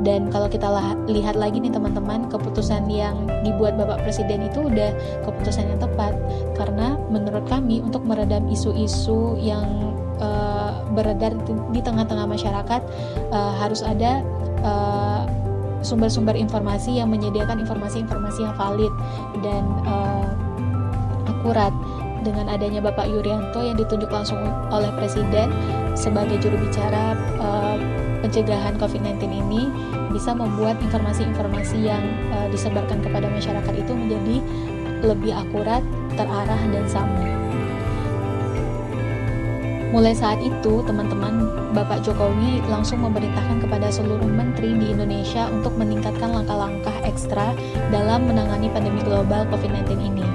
Dan 0.04 0.28
kalau 0.28 0.52
kita 0.52 0.68
lihat 1.08 1.40
lagi 1.40 1.64
nih 1.64 1.72
teman-teman, 1.72 2.28
keputusan 2.28 2.92
yang 2.92 3.24
dibuat 3.48 3.80
Bapak 3.80 4.04
Presiden 4.04 4.44
itu 4.52 4.68
udah 4.68 4.92
keputusan 5.24 5.64
yang 5.64 5.80
tepat 5.80 6.12
karena 6.60 7.00
menurut 7.08 7.48
kami 7.48 7.80
untuk 7.80 8.04
meredam 8.04 8.44
isu-isu 8.52 9.40
yang 9.40 9.64
beredar 10.94 11.34
di 11.74 11.82
tengah-tengah 11.82 12.26
masyarakat 12.30 12.82
uh, 13.34 13.54
harus 13.60 13.82
ada 13.82 14.22
uh, 14.62 15.26
sumber-sumber 15.84 16.34
informasi 16.34 16.98
yang 17.04 17.12
menyediakan 17.12 17.60
informasi-informasi 17.60 18.40
yang 18.48 18.56
valid 18.56 18.94
dan 19.44 19.64
uh, 19.84 20.32
akurat 21.28 21.76
dengan 22.24 22.48
adanya 22.48 22.80
Bapak 22.80 23.12
Yuryanto 23.12 23.60
yang 23.60 23.76
ditunjuk 23.76 24.08
langsung 24.08 24.40
oleh 24.72 24.88
Presiden 24.96 25.52
sebagai 25.94 26.40
juru 26.40 26.56
bicara 26.56 27.20
uh, 27.38 27.76
pencegahan 28.24 28.80
COVID-19 28.80 29.28
ini 29.28 29.68
bisa 30.16 30.32
membuat 30.32 30.80
informasi-informasi 30.80 31.84
yang 31.84 32.02
uh, 32.32 32.48
disebarkan 32.48 33.04
kepada 33.04 33.28
masyarakat 33.28 33.74
itu 33.76 33.92
menjadi 33.92 34.36
lebih 35.04 35.36
akurat, 35.36 35.84
terarah, 36.16 36.64
dan 36.72 36.88
sama. 36.88 37.43
Mulai 39.94 40.18
saat 40.18 40.42
itu, 40.42 40.82
teman-teman, 40.90 41.54
Bapak 41.70 42.02
Jokowi 42.02 42.66
langsung 42.66 43.06
memerintahkan 43.06 43.62
kepada 43.62 43.94
seluruh 43.94 44.26
menteri 44.26 44.74
di 44.74 44.90
Indonesia 44.90 45.46
untuk 45.54 45.78
meningkatkan 45.78 46.34
langkah-langkah 46.34 46.98
ekstra 47.06 47.54
dalam 47.94 48.26
menangani 48.26 48.74
pandemi 48.74 49.06
global 49.06 49.46
COVID-19 49.54 50.02
ini. 50.02 50.26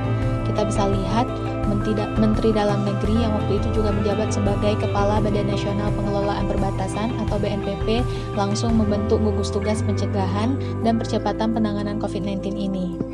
Kita 0.47 0.63
bisa 0.63 0.87
lihat 0.87 1.27
Menteri 2.19 2.51
Dalam 2.55 2.87
Negeri 2.87 3.19
yang 3.19 3.35
waktu 3.35 3.63
itu 3.63 3.83
juga 3.83 3.91
menjabat 3.95 4.35
sebagai 4.35 4.79
Kepala 4.79 5.23
Badan 5.23 5.47
Nasional 5.47 5.91
Pengelolaan 5.95 6.47
Perbatasan 6.51 7.15
atau 7.27 7.39
BNPB 7.39 8.03
langsung 8.35 8.75
membentuk 8.75 9.23
gugus 9.23 9.51
tugas 9.55 9.83
pencegahan 9.83 10.59
dan 10.87 11.03
percepatan 11.03 11.55
penanganan 11.55 12.03
COVID-19 12.03 12.55
ini. 12.55 13.08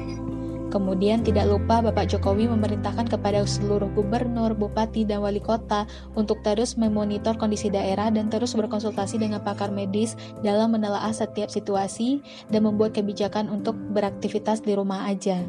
Kemudian 0.74 1.22
tidak 1.22 1.46
lupa 1.46 1.78
Bapak 1.78 2.10
Jokowi 2.10 2.50
memerintahkan 2.50 3.06
kepada 3.06 3.46
seluruh 3.46 3.86
gubernur, 3.94 4.58
bupati, 4.58 5.06
dan 5.06 5.22
wali 5.22 5.38
kota 5.38 5.86
untuk 6.18 6.42
terus 6.42 6.74
memonitor 6.74 7.38
kondisi 7.38 7.70
daerah 7.70 8.10
dan 8.10 8.26
terus 8.26 8.58
berkonsultasi 8.58 9.22
dengan 9.22 9.38
pakar 9.38 9.70
medis 9.70 10.18
dalam 10.42 10.74
menelaah 10.74 11.14
setiap 11.14 11.46
situasi 11.46 12.18
dan 12.50 12.66
membuat 12.66 12.90
kebijakan 12.98 13.54
untuk 13.54 13.78
beraktivitas 13.94 14.66
di 14.66 14.74
rumah 14.74 15.06
aja. 15.06 15.46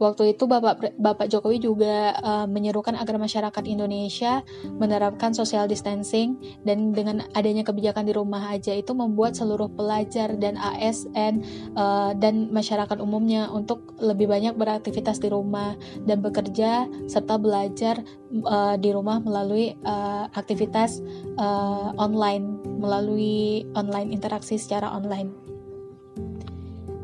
Waktu 0.00 0.32
itu 0.32 0.48
Bapak 0.48 0.96
Bapak 0.96 1.28
Jokowi 1.28 1.60
juga 1.60 2.16
uh, 2.24 2.48
menyerukan 2.48 2.96
agar 2.96 3.20
masyarakat 3.20 3.64
Indonesia 3.68 4.40
menerapkan 4.80 5.36
social 5.36 5.68
distancing 5.68 6.40
dan 6.64 6.96
dengan 6.96 7.20
adanya 7.36 7.60
kebijakan 7.68 8.08
di 8.08 8.16
rumah 8.16 8.48
aja 8.48 8.72
itu 8.72 8.96
membuat 8.96 9.36
seluruh 9.36 9.68
pelajar 9.68 10.40
dan 10.40 10.56
ASN 10.56 11.44
uh, 11.76 12.10
eh, 12.10 12.12
dan 12.16 12.48
masyarakat 12.48 12.96
umumnya 12.96 13.52
untuk 13.52 13.92
lebih 14.00 14.24
banyak 14.24 14.56
beraktivitas 14.56 15.20
di 15.20 15.28
rumah 15.28 15.76
dan 16.08 16.24
bekerja 16.24 16.88
serta 17.04 17.36
belajar 17.36 18.00
uh, 18.48 18.80
di 18.80 18.88
rumah 18.96 19.20
melalui 19.20 19.76
uh, 19.84 20.32
aktivitas 20.32 21.04
uh, 21.36 21.92
online 22.00 22.56
melalui 22.80 23.68
online 23.76 24.16
interaksi 24.16 24.56
secara 24.56 24.88
online. 24.88 25.49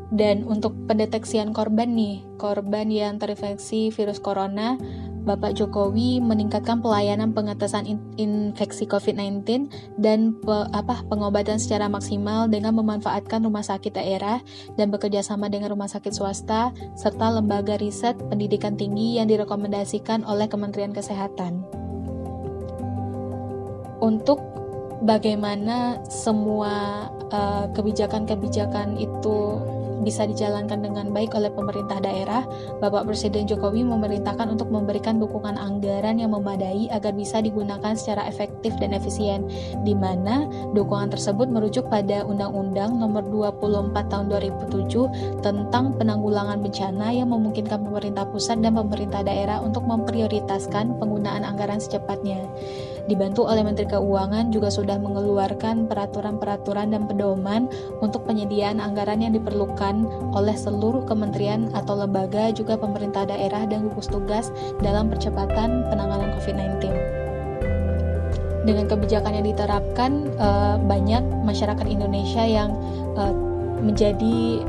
Dan 0.07 0.47
untuk 0.47 0.71
pendeteksian 0.87 1.51
korban 1.51 1.91
nih, 1.91 2.23
korban 2.39 2.87
yang 2.87 3.19
terinfeksi 3.19 3.91
virus 3.91 4.23
corona, 4.23 4.79
Bapak 5.27 5.59
Jokowi 5.59 6.23
meningkatkan 6.23 6.79
pelayanan 6.79 7.35
pengetesan 7.35 7.83
in 7.83 7.99
infeksi 8.15 8.87
COVID-19 8.87 9.67
dan 9.99 10.31
pe 10.39 10.71
apa, 10.71 11.03
pengobatan 11.11 11.59
secara 11.59 11.91
maksimal 11.91 12.47
dengan 12.47 12.71
memanfaatkan 12.79 13.43
rumah 13.43 13.59
sakit 13.59 13.99
daerah 13.99 14.39
dan 14.79 14.87
bekerja 14.87 15.19
sama 15.19 15.51
dengan 15.51 15.75
rumah 15.75 15.91
sakit 15.91 16.15
swasta 16.15 16.71
serta 16.95 17.27
lembaga 17.27 17.75
riset 17.75 18.15
pendidikan 18.31 18.79
tinggi 18.79 19.19
yang 19.19 19.27
direkomendasikan 19.27 20.23
oleh 20.23 20.47
Kementerian 20.47 20.95
Kesehatan. 20.95 21.67
Untuk 23.99 24.39
bagaimana 25.03 25.99
semua 26.07 27.03
eh, 27.27 27.65
kebijakan-kebijakan 27.75 28.95
uh, 28.95 29.03
itu 29.03 29.37
bisa 30.07 30.23
dijalankan 30.23 30.79
dengan 30.79 31.11
baik 31.11 31.35
oleh 31.35 31.51
pemerintah 31.51 31.99
daerah, 31.99 32.47
Bapak 32.79 33.11
Presiden 33.11 33.43
Jokowi 33.43 33.83
memerintahkan 33.83 34.47
untuk 34.47 34.71
memberikan 34.71 35.19
dukungan 35.19 35.59
anggaran 35.59 36.15
yang 36.23 36.31
memadai 36.31 36.87
agar 36.95 37.11
bisa 37.11 37.43
digunakan 37.43 37.91
secara 37.91 38.23
efektif 38.23 38.71
dan 38.79 38.95
efisien, 38.95 39.43
di 39.83 39.91
mana 39.91 40.47
dukungan 40.71 41.11
tersebut 41.11 41.51
merujuk 41.51 41.91
pada 41.91 42.23
Undang-Undang 42.23 42.95
Nomor 42.95 43.27
24 43.59 44.07
Tahun 44.07 44.25
2007 44.31 45.43
tentang 45.43 45.91
penanggulangan 45.99 46.63
bencana 46.63 47.11
yang 47.11 47.27
memungkinkan 47.27 47.83
pemerintah 47.83 48.23
pusat 48.31 48.63
dan 48.63 48.79
pemerintah 48.79 49.27
daerah 49.27 49.59
untuk 49.59 49.83
memprioritaskan 49.83 50.95
penggunaan 51.03 51.43
anggaran 51.43 51.83
secepatnya 51.83 52.47
dibantu 53.07 53.47
oleh 53.47 53.63
Menteri 53.63 53.87
Keuangan 53.87 54.51
juga 54.51 54.67
sudah 54.67 54.99
mengeluarkan 54.99 55.87
peraturan-peraturan 55.87 56.91
dan 56.91 57.07
pedoman 57.07 57.71
untuk 58.03 58.27
penyediaan 58.27 58.83
anggaran 58.83 59.23
yang 59.23 59.33
diperlukan 59.33 60.05
oleh 60.35 60.53
seluruh 60.53 61.07
kementerian 61.07 61.71
atau 61.73 61.95
lembaga 61.95 62.51
juga 62.51 62.75
pemerintah 62.75 63.23
daerah 63.23 63.63
dan 63.65 63.87
gugus 63.89 64.11
tugas 64.11 64.51
dalam 64.83 65.07
percepatan 65.07 65.87
penanganan 65.89 66.35
COVID-19. 66.37 66.93
dengan 68.67 68.83
kebijakan 68.83 69.31
yang 69.31 69.47
diterapkan 69.47 70.27
uh, 70.43 70.75
banyak 70.75 71.23
masyarakat 71.47 71.87
Indonesia 71.87 72.43
yang 72.43 72.75
uh, 73.15 73.31
menjadi 73.79 74.59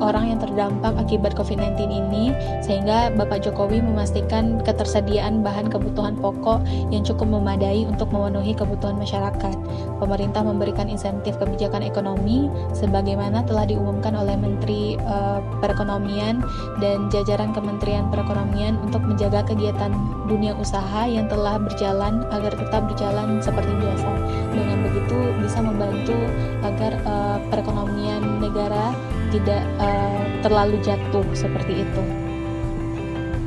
orang 0.00 0.28
yang 0.28 0.38
terdampak 0.40 0.92
akibat 1.00 1.32
COVID-19 1.32 1.88
ini 1.88 2.32
sehingga 2.60 3.12
Bapak 3.16 3.44
Jokowi 3.44 3.80
memastikan 3.80 4.60
ketersediaan 4.60 5.40
bahan 5.40 5.72
kebutuhan 5.72 6.20
pokok 6.20 6.60
yang 6.92 7.02
cukup 7.04 7.40
memadai 7.40 7.88
untuk 7.88 8.12
memenuhi 8.12 8.52
kebutuhan 8.52 9.00
masyarakat. 9.00 9.56
Pemerintah 9.96 10.44
memberikan 10.44 10.92
insentif 10.92 11.40
kebijakan 11.40 11.80
ekonomi 11.80 12.52
sebagaimana 12.76 13.44
telah 13.48 13.64
diumumkan 13.64 14.12
oleh 14.12 14.36
Menteri 14.36 15.00
uh, 15.00 15.40
Perekonomian 15.64 16.44
dan 16.84 17.08
jajaran 17.08 17.56
Kementerian 17.56 18.12
Perekonomian 18.12 18.76
untuk 18.84 19.00
menjaga 19.00 19.48
kegiatan 19.48 19.92
dunia 20.28 20.52
usaha 20.60 21.08
yang 21.08 21.24
telah 21.32 21.56
berjalan 21.56 22.26
agar 22.28 22.52
tetap 22.52 22.84
berjalan 22.84 23.40
seperti 23.40 23.72
biasa. 23.80 24.10
Dengan 24.52 24.78
begitu 24.84 25.18
bisa 25.40 25.58
membantu 25.64 26.16
agar 26.64 26.92
uh, 27.06 27.38
perekonomian 27.48 28.42
negara 28.42 28.92
tidak 29.30 29.62
uh, 29.78 30.22
terlalu 30.40 30.78
jatuh 30.82 31.24
seperti 31.32 31.82
itu. 31.84 32.02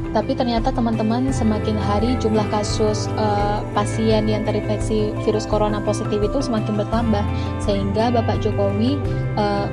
Tapi 0.10 0.34
ternyata 0.34 0.74
teman-teman 0.74 1.30
semakin 1.30 1.78
hari 1.78 2.18
jumlah 2.18 2.46
kasus 2.50 3.06
uh, 3.14 3.62
pasien 3.78 4.26
yang 4.26 4.42
terinfeksi 4.42 5.14
virus 5.22 5.46
corona 5.46 5.78
positif 5.86 6.18
itu 6.18 6.42
semakin 6.42 6.82
bertambah 6.82 7.22
sehingga 7.62 8.10
Bapak 8.10 8.42
Jokowi 8.42 8.98
uh, 9.38 9.70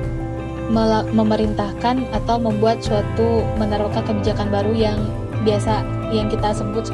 memerintahkan 1.15 2.11
atau 2.11 2.37
membuat 2.37 2.83
suatu 2.83 3.41
menerapkan 3.55 4.03
kebijakan 4.03 4.51
baru 4.51 4.75
yang 4.75 4.99
biasa 5.47 5.79
yang 6.11 6.27
kita 6.27 6.51
sebut 6.51 6.91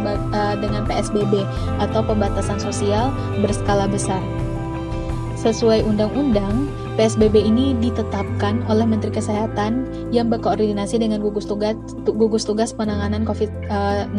dengan 0.61 0.85
PSBB 0.85 1.41
atau 1.81 2.05
pembatasan 2.05 2.61
sosial 2.61 3.09
berskala 3.41 3.89
besar. 3.89 4.21
Sesuai 5.41 5.83
undang-undang, 5.83 6.69
PSBB 6.93 7.41
ini 7.41 7.73
ditetapkan 7.81 8.69
oleh 8.69 8.85
Menteri 8.85 9.09
Kesehatan 9.09 9.89
yang 10.13 10.29
berkoordinasi 10.29 11.01
dengan 11.01 11.25
gugus 11.25 11.49
tugas 11.49 11.73
gugus 12.05 12.45
tugas 12.45 12.69
penanganan 12.69 13.25
COVID-19 13.25 14.13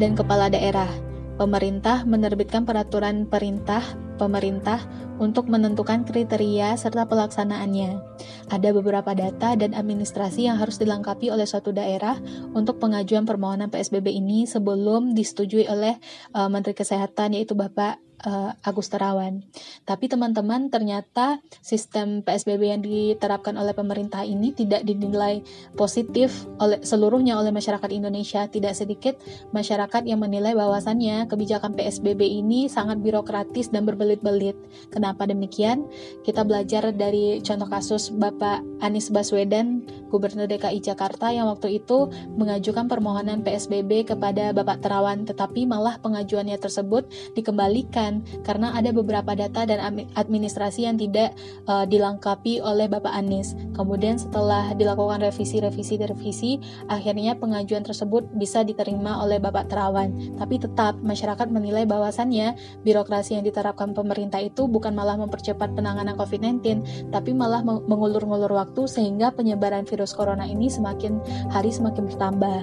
dan 0.00 0.16
kepala 0.16 0.48
daerah. 0.48 0.88
Pemerintah 1.36 2.08
menerbitkan 2.08 2.64
peraturan 2.64 3.28
perintah 3.28 3.84
pemerintah 4.16 4.80
untuk 5.20 5.48
menentukan 5.52 6.08
kriteria 6.08 6.72
serta 6.80 7.04
pelaksanaannya. 7.04 8.00
Ada 8.48 8.72
beberapa 8.72 9.12
data 9.12 9.52
dan 9.52 9.76
administrasi 9.76 10.48
yang 10.48 10.56
harus 10.56 10.80
dilengkapi 10.80 11.28
oleh 11.28 11.44
suatu 11.44 11.68
daerah 11.68 12.16
untuk 12.56 12.80
pengajuan 12.80 13.28
permohonan 13.28 13.68
PSBB 13.68 14.08
ini 14.08 14.48
sebelum 14.48 15.12
disetujui 15.12 15.68
oleh 15.68 16.00
uh, 16.32 16.48
Menteri 16.48 16.72
Kesehatan 16.72 17.36
yaitu 17.36 17.52
Bapak 17.52 18.09
uh, 18.26 18.52
Agus 18.64 18.92
Terawan. 18.92 19.44
Tapi 19.88 20.10
teman-teman 20.10 20.68
ternyata 20.68 21.40
sistem 21.64 22.20
PSBB 22.20 22.62
yang 22.62 22.82
diterapkan 22.84 23.56
oleh 23.56 23.72
pemerintah 23.72 24.24
ini 24.24 24.52
tidak 24.52 24.84
dinilai 24.84 25.40
positif 25.76 26.44
oleh 26.60 26.80
seluruhnya 26.84 27.36
oleh 27.38 27.52
masyarakat 27.54 27.90
Indonesia. 27.92 28.44
Tidak 28.48 28.72
sedikit 28.76 29.16
masyarakat 29.54 30.04
yang 30.04 30.20
menilai 30.20 30.52
bahwasannya 30.52 31.28
kebijakan 31.30 31.76
PSBB 31.76 32.20
ini 32.24 32.68
sangat 32.68 33.00
birokratis 33.00 33.72
dan 33.72 33.86
berbelit-belit. 33.88 34.56
Kenapa 34.92 35.24
demikian? 35.24 35.86
Kita 36.26 36.44
belajar 36.44 36.92
dari 36.92 37.40
contoh 37.40 37.68
kasus 37.68 38.12
Bapak 38.12 38.62
Anies 38.84 39.12
Baswedan, 39.12 39.84
Gubernur 40.08 40.48
DKI 40.48 40.82
Jakarta 40.82 41.30
yang 41.30 41.46
waktu 41.48 41.80
itu 41.80 42.10
mengajukan 42.34 42.88
permohonan 42.88 43.44
PSBB 43.44 44.08
kepada 44.08 44.50
Bapak 44.50 44.82
Terawan, 44.82 45.24
tetapi 45.28 45.68
malah 45.68 46.00
pengajuannya 46.02 46.56
tersebut 46.58 47.06
dikembalikan 47.36 48.09
karena 48.42 48.74
ada 48.74 48.90
beberapa 48.90 49.32
data 49.38 49.62
dan 49.62 49.78
administrasi 50.18 50.86
yang 50.86 50.98
tidak 50.98 51.34
uh, 51.70 51.86
dilengkapi 51.86 52.58
oleh 52.62 52.90
Bapak 52.90 53.14
Anies. 53.14 53.54
Kemudian 53.74 54.18
setelah 54.18 54.74
dilakukan 54.74 55.22
revisi-revisi 55.22 55.94
revisi, 56.02 56.52
akhirnya 56.90 57.38
pengajuan 57.38 57.86
tersebut 57.86 58.26
bisa 58.36 58.66
diterima 58.66 59.22
oleh 59.22 59.38
Bapak 59.38 59.70
Terawan. 59.70 60.36
Tapi 60.36 60.58
tetap 60.58 60.98
masyarakat 61.00 61.48
menilai 61.48 61.86
bahwasannya 61.86 62.58
birokrasi 62.82 63.38
yang 63.38 63.44
diterapkan 63.46 63.94
pemerintah 63.94 64.42
itu 64.42 64.66
bukan 64.66 64.92
malah 64.92 65.16
mempercepat 65.16 65.72
penanganan 65.78 66.18
COVID-19, 66.18 66.82
tapi 67.14 67.30
malah 67.32 67.62
mengulur-ngulur 67.64 68.50
waktu 68.50 68.84
sehingga 68.90 69.32
penyebaran 69.32 69.86
virus 69.86 70.12
corona 70.12 70.44
ini 70.44 70.66
semakin 70.68 71.22
hari 71.52 71.70
semakin 71.70 72.10
bertambah. 72.10 72.60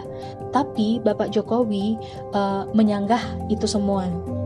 Tapi 0.51 0.99
Bapak 1.01 1.31
Jokowi 1.31 1.95
uh, 2.35 2.67
menyanggah 2.73 3.21
itu 3.47 3.65
semua. 3.65 4.36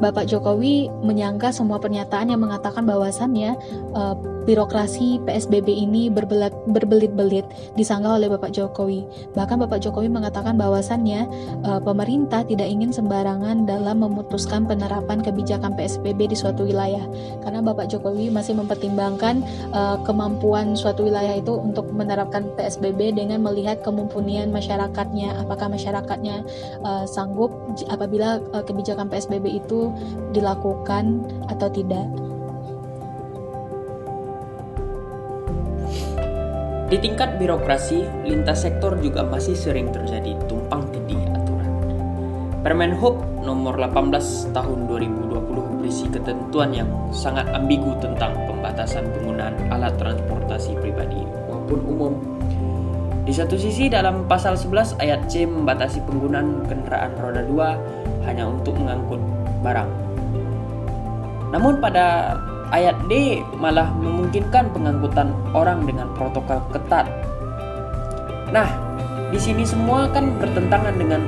Bapak 0.00 0.26
Jokowi 0.26 0.88
menyangka 1.04 1.52
semua 1.52 1.76
pernyataan 1.76 2.32
yang 2.32 2.40
mengatakan 2.40 2.88
bahwasannya 2.88 3.52
uh, 3.92 4.16
birokrasi 4.44 5.20
PSBB 5.24 5.68
ini 5.68 6.12
berbelit-belit 6.68 7.44
disanggah 7.74 8.20
oleh 8.20 8.28
Bapak 8.28 8.52
Jokowi. 8.54 9.04
Bahkan 9.36 9.56
Bapak 9.66 9.82
Jokowi 9.82 10.12
mengatakan 10.12 10.60
bahwasannya 10.60 11.26
uh, 11.64 11.80
pemerintah 11.80 12.44
tidak 12.44 12.68
ingin 12.68 12.92
sembarangan 12.92 13.64
dalam 13.64 14.04
memutuskan 14.04 14.68
penerapan 14.68 15.20
kebijakan 15.24 15.74
PSBB 15.74 16.32
di 16.32 16.36
suatu 16.36 16.68
wilayah. 16.68 17.02
Karena 17.42 17.64
Bapak 17.64 17.88
Jokowi 17.88 18.28
masih 18.28 18.56
mempertimbangkan 18.56 19.42
uh, 19.72 19.96
kemampuan 20.04 20.76
suatu 20.76 21.08
wilayah 21.08 21.36
itu 21.36 21.56
untuk 21.56 21.88
menerapkan 21.92 22.46
PSBB 22.56 23.16
dengan 23.16 23.42
melihat 23.44 23.80
kemampuan 23.80 24.52
masyarakatnya, 24.52 25.32
apakah 25.40 25.72
masyarakatnya 25.72 26.44
uh, 26.84 27.04
sanggup 27.08 27.50
apabila 27.88 28.36
kebijakan 28.68 29.08
PSBB 29.08 29.64
itu 29.64 29.88
dilakukan 30.36 31.24
atau 31.48 31.72
tidak. 31.72 32.29
Di 36.90 36.98
tingkat 36.98 37.38
birokrasi, 37.38 38.02
lintas 38.26 38.66
sektor 38.66 38.98
juga 38.98 39.22
masih 39.22 39.54
sering 39.54 39.94
terjadi 39.94 40.34
tumpang 40.50 40.82
tindih 40.90 41.22
aturan. 41.30 41.70
Permen 42.66 42.98
Hub 42.98 43.22
nomor 43.46 43.78
18 43.78 44.50
tahun 44.50 44.90
2020 44.90 45.78
berisi 45.78 46.10
ketentuan 46.10 46.74
yang 46.74 46.90
sangat 47.14 47.46
ambigu 47.54 47.94
tentang 48.02 48.34
pembatasan 48.50 49.06
penggunaan 49.06 49.54
alat 49.70 49.94
transportasi 50.02 50.74
pribadi 50.82 51.22
maupun 51.46 51.78
umum. 51.86 52.12
Di 53.22 53.38
satu 53.38 53.54
sisi 53.54 53.86
dalam 53.86 54.26
pasal 54.26 54.58
11 54.58 54.98
ayat 54.98 55.30
C 55.30 55.46
membatasi 55.46 56.02
penggunaan 56.10 56.66
kendaraan 56.66 57.14
roda 57.22 57.46
2 57.46 58.26
hanya 58.26 58.50
untuk 58.50 58.74
mengangkut 58.74 59.22
barang. 59.62 59.90
Namun 61.54 61.78
pada 61.78 62.34
Ayat 62.70 63.02
D 63.10 63.42
malah 63.58 63.90
memungkinkan 63.98 64.70
pengangkutan 64.70 65.34
orang 65.50 65.82
dengan 65.82 66.06
protokol 66.14 66.62
ketat. 66.70 67.10
Nah, 68.54 68.70
di 69.34 69.38
sini 69.42 69.66
semua 69.66 70.06
kan 70.10 70.38
bertentangan 70.38 70.94
dengan 70.94 71.22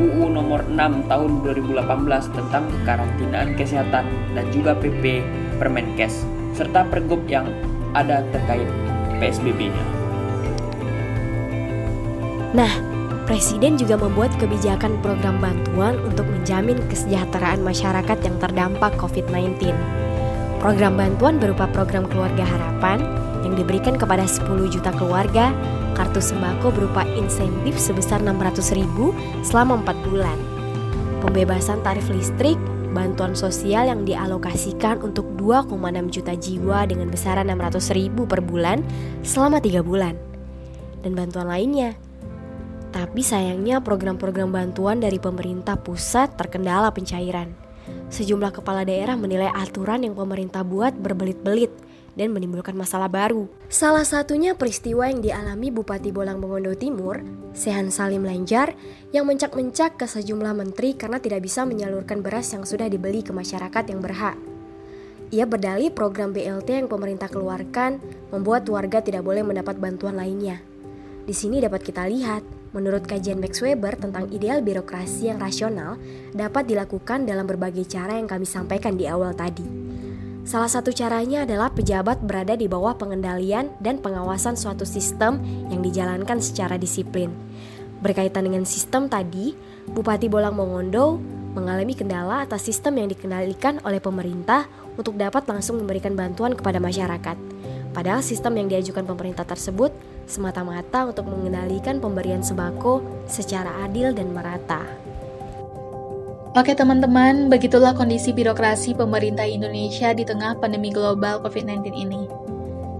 UU 0.00 0.32
nomor 0.32 0.64
6 0.64 1.12
tahun 1.12 1.30
2018 1.44 1.84
tentang 2.32 2.64
karantinaan 2.88 3.52
kesehatan 3.52 4.04
dan 4.32 4.44
juga 4.48 4.72
PP 4.72 5.20
Permenkes 5.60 6.24
serta 6.56 6.88
pergub 6.88 7.20
yang 7.28 7.44
ada 7.92 8.24
terkait 8.32 8.68
PSBB-nya. 9.20 9.84
Nah, 12.56 12.72
Presiden 13.30 13.78
juga 13.78 13.94
membuat 13.94 14.34
kebijakan 14.42 14.98
program 15.06 15.38
bantuan 15.38 15.94
untuk 16.02 16.26
menjamin 16.26 16.74
kesejahteraan 16.90 17.62
masyarakat 17.62 18.18
yang 18.26 18.36
terdampak 18.42 18.90
COVID-19. 18.98 19.70
Program 20.60 20.92
bantuan 20.92 21.40
berupa 21.40 21.64
program 21.72 22.04
keluarga 22.04 22.44
harapan 22.44 23.00
yang 23.40 23.56
diberikan 23.56 23.96
kepada 23.96 24.28
10 24.28 24.68
juta 24.68 24.92
keluarga, 24.92 25.56
kartu 25.96 26.20
sembako 26.20 26.68
berupa 26.76 27.00
insentif 27.16 27.80
sebesar 27.80 28.20
600 28.20 28.76
ribu 28.76 29.16
selama 29.40 29.80
4 29.88 30.04
bulan, 30.04 30.36
pembebasan 31.24 31.80
tarif 31.80 32.12
listrik, 32.12 32.60
bantuan 32.92 33.32
sosial 33.32 33.88
yang 33.88 34.04
dialokasikan 34.04 35.00
untuk 35.00 35.24
2,6 35.40 35.80
juta 36.12 36.36
jiwa 36.36 36.84
dengan 36.84 37.08
besaran 37.08 37.48
600 37.48 37.96
ribu 37.96 38.28
per 38.28 38.44
bulan 38.44 38.84
selama 39.24 39.64
3 39.64 39.80
bulan, 39.80 40.12
dan 41.00 41.16
bantuan 41.16 41.48
lainnya. 41.48 41.96
Tapi 42.92 43.24
sayangnya 43.24 43.80
program-program 43.80 44.52
bantuan 44.52 45.00
dari 45.00 45.16
pemerintah 45.16 45.80
pusat 45.80 46.36
terkendala 46.36 46.92
pencairan. 46.92 47.69
Sejumlah 48.10 48.50
kepala 48.50 48.82
daerah 48.82 49.14
menilai 49.14 49.50
aturan 49.54 50.02
yang 50.02 50.18
pemerintah 50.18 50.66
buat 50.66 50.96
berbelit-belit 50.98 51.70
dan 52.18 52.34
menimbulkan 52.34 52.74
masalah 52.74 53.06
baru. 53.06 53.46
Salah 53.70 54.02
satunya 54.02 54.58
peristiwa 54.58 55.06
yang 55.06 55.22
dialami 55.22 55.70
Bupati 55.70 56.10
Bolang 56.10 56.42
Mongondo 56.42 56.74
Timur, 56.74 57.22
Sehan 57.54 57.94
Salim 57.94 58.26
Lanjar, 58.26 58.74
yang 59.14 59.24
mencak-mencak 59.30 59.96
ke 59.96 60.06
sejumlah 60.10 60.52
menteri 60.52 60.98
karena 60.98 61.22
tidak 61.22 61.46
bisa 61.46 61.62
menyalurkan 61.62 62.20
beras 62.20 62.50
yang 62.50 62.66
sudah 62.66 62.90
dibeli 62.90 63.22
ke 63.22 63.30
masyarakat 63.30 63.84
yang 63.88 64.02
berhak. 64.02 64.36
Ia 65.30 65.46
berdalih 65.46 65.94
program 65.94 66.34
BLT 66.34 66.82
yang 66.82 66.88
pemerintah 66.90 67.30
keluarkan 67.30 68.02
membuat 68.34 68.66
warga 68.66 68.98
tidak 68.98 69.22
boleh 69.22 69.46
mendapat 69.46 69.78
bantuan 69.78 70.18
lainnya. 70.18 70.58
Di 71.22 71.30
sini 71.30 71.62
dapat 71.62 71.86
kita 71.86 72.10
lihat 72.10 72.42
Menurut 72.70 73.02
kajian 73.02 73.42
Max 73.42 73.58
Weber 73.58 73.98
tentang 73.98 74.30
ideal 74.30 74.62
birokrasi 74.62 75.26
yang 75.26 75.42
rasional 75.42 75.98
dapat 76.30 76.70
dilakukan 76.70 77.26
dalam 77.26 77.42
berbagai 77.42 77.82
cara 77.90 78.14
yang 78.14 78.30
kami 78.30 78.46
sampaikan 78.46 78.94
di 78.94 79.10
awal 79.10 79.34
tadi. 79.34 79.66
Salah 80.46 80.70
satu 80.70 80.94
caranya 80.94 81.42
adalah 81.42 81.74
pejabat 81.74 82.22
berada 82.22 82.54
di 82.54 82.70
bawah 82.70 82.94
pengendalian 82.94 83.74
dan 83.82 83.98
pengawasan 83.98 84.54
suatu 84.54 84.86
sistem 84.86 85.42
yang 85.70 85.82
dijalankan 85.82 86.38
secara 86.38 86.78
disiplin. 86.78 87.34
Berkaitan 88.00 88.48
dengan 88.48 88.64
sistem 88.64 89.10
tadi, 89.10 89.52
Bupati 89.90 90.30
Bolang 90.30 90.56
Mongondo 90.56 91.20
mengalami 91.52 91.98
kendala 91.98 92.46
atas 92.46 92.70
sistem 92.70 93.02
yang 93.02 93.10
dikendalikan 93.10 93.82
oleh 93.82 93.98
pemerintah 93.98 94.70
untuk 94.94 95.18
dapat 95.18 95.44
langsung 95.50 95.82
memberikan 95.82 96.14
bantuan 96.14 96.54
kepada 96.54 96.78
masyarakat. 96.78 97.36
Padahal 97.90 98.22
sistem 98.22 98.54
yang 98.54 98.70
diajukan 98.70 99.02
pemerintah 99.02 99.42
tersebut 99.42 99.90
semata-mata 100.30 101.10
untuk 101.10 101.26
mengendalikan 101.26 101.98
pemberian 101.98 102.40
sembako 102.40 103.26
secara 103.26 103.82
adil 103.82 104.14
dan 104.14 104.30
merata. 104.30 104.86
Oke 106.50 106.74
teman-teman, 106.74 107.46
begitulah 107.46 107.94
kondisi 107.94 108.34
birokrasi 108.34 108.98
pemerintah 108.98 109.46
Indonesia 109.46 110.10
di 110.10 110.26
tengah 110.26 110.58
pandemi 110.58 110.90
global 110.90 111.42
COVID-19 111.46 111.94
ini. 111.94 112.26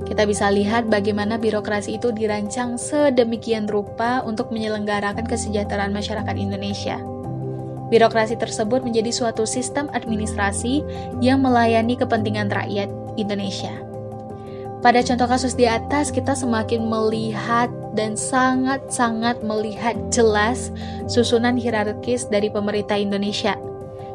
Kita 0.07 0.23
bisa 0.23 0.51
lihat 0.51 0.87
bagaimana 0.87 1.35
birokrasi 1.35 1.99
itu 1.99 2.15
dirancang 2.15 2.79
sedemikian 2.79 3.67
rupa 3.67 4.23
untuk 4.23 4.55
menyelenggarakan 4.55 5.27
kesejahteraan 5.27 5.91
masyarakat 5.91 6.35
Indonesia. 6.35 6.99
Birokrasi 7.91 8.39
tersebut 8.39 8.87
menjadi 8.87 9.11
suatu 9.11 9.43
sistem 9.43 9.91
administrasi 9.91 10.87
yang 11.19 11.43
melayani 11.43 11.99
kepentingan 11.99 12.55
rakyat 12.55 12.87
Indonesia. 13.19 13.90
Pada 14.81 15.05
contoh 15.05 15.29
kasus 15.29 15.53
di 15.53 15.69
atas, 15.69 16.09
kita 16.09 16.33
semakin 16.33 16.89
melihat 16.89 17.69
dan 17.93 18.17
sangat-sangat 18.17 19.45
melihat 19.45 19.93
jelas 20.09 20.73
susunan 21.05 21.53
hierarkis 21.61 22.25
dari 22.33 22.49
pemerintah 22.49 22.97
Indonesia, 22.97 23.61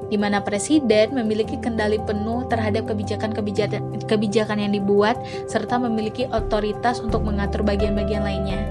di 0.10 0.18
mana 0.18 0.42
presiden 0.42 1.14
memiliki 1.14 1.62
kendali 1.62 2.02
penuh 2.02 2.50
terhadap 2.50 2.90
kebijakan-kebijakan 2.90 4.10
kebijakan 4.10 4.58
yang 4.58 4.74
dibuat, 4.74 5.22
serta 5.46 5.78
memiliki 5.78 6.26
otoritas 6.34 6.98
untuk 6.98 7.22
mengatur 7.22 7.62
bagian-bagian 7.62 8.26
lainnya. 8.26 8.66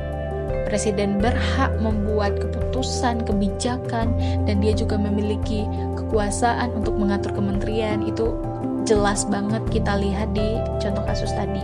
Presiden 0.67 1.23
berhak 1.23 1.79
membuat 1.79 2.43
keputusan, 2.43 3.23
kebijakan, 3.23 4.19
dan 4.51 4.59
dia 4.59 4.75
juga 4.75 4.99
memiliki 4.99 5.63
kekuasaan 5.95 6.75
untuk 6.75 6.99
mengatur 6.99 7.31
kementerian. 7.31 8.03
Itu 8.03 8.35
jelas 8.85 9.25
banget 9.29 9.65
kita 9.73 9.97
lihat 9.97 10.33
di 10.37 10.61
contoh 10.81 11.05
kasus 11.09 11.33
tadi. 11.33 11.61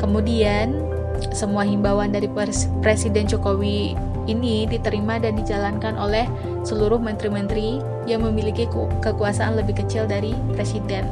Kemudian, 0.00 0.72
semua 1.34 1.68
himbauan 1.68 2.14
dari 2.14 2.30
Presiden 2.80 3.28
Jokowi 3.28 3.92
ini 4.28 4.68
diterima 4.68 5.16
dan 5.16 5.40
dijalankan 5.40 5.96
oleh 5.96 6.28
seluruh 6.62 7.00
menteri-menteri 7.00 7.80
yang 8.04 8.22
memiliki 8.24 8.68
kekuasaan 9.00 9.56
lebih 9.56 9.80
kecil 9.84 10.04
dari 10.04 10.36
presiden. 10.52 11.08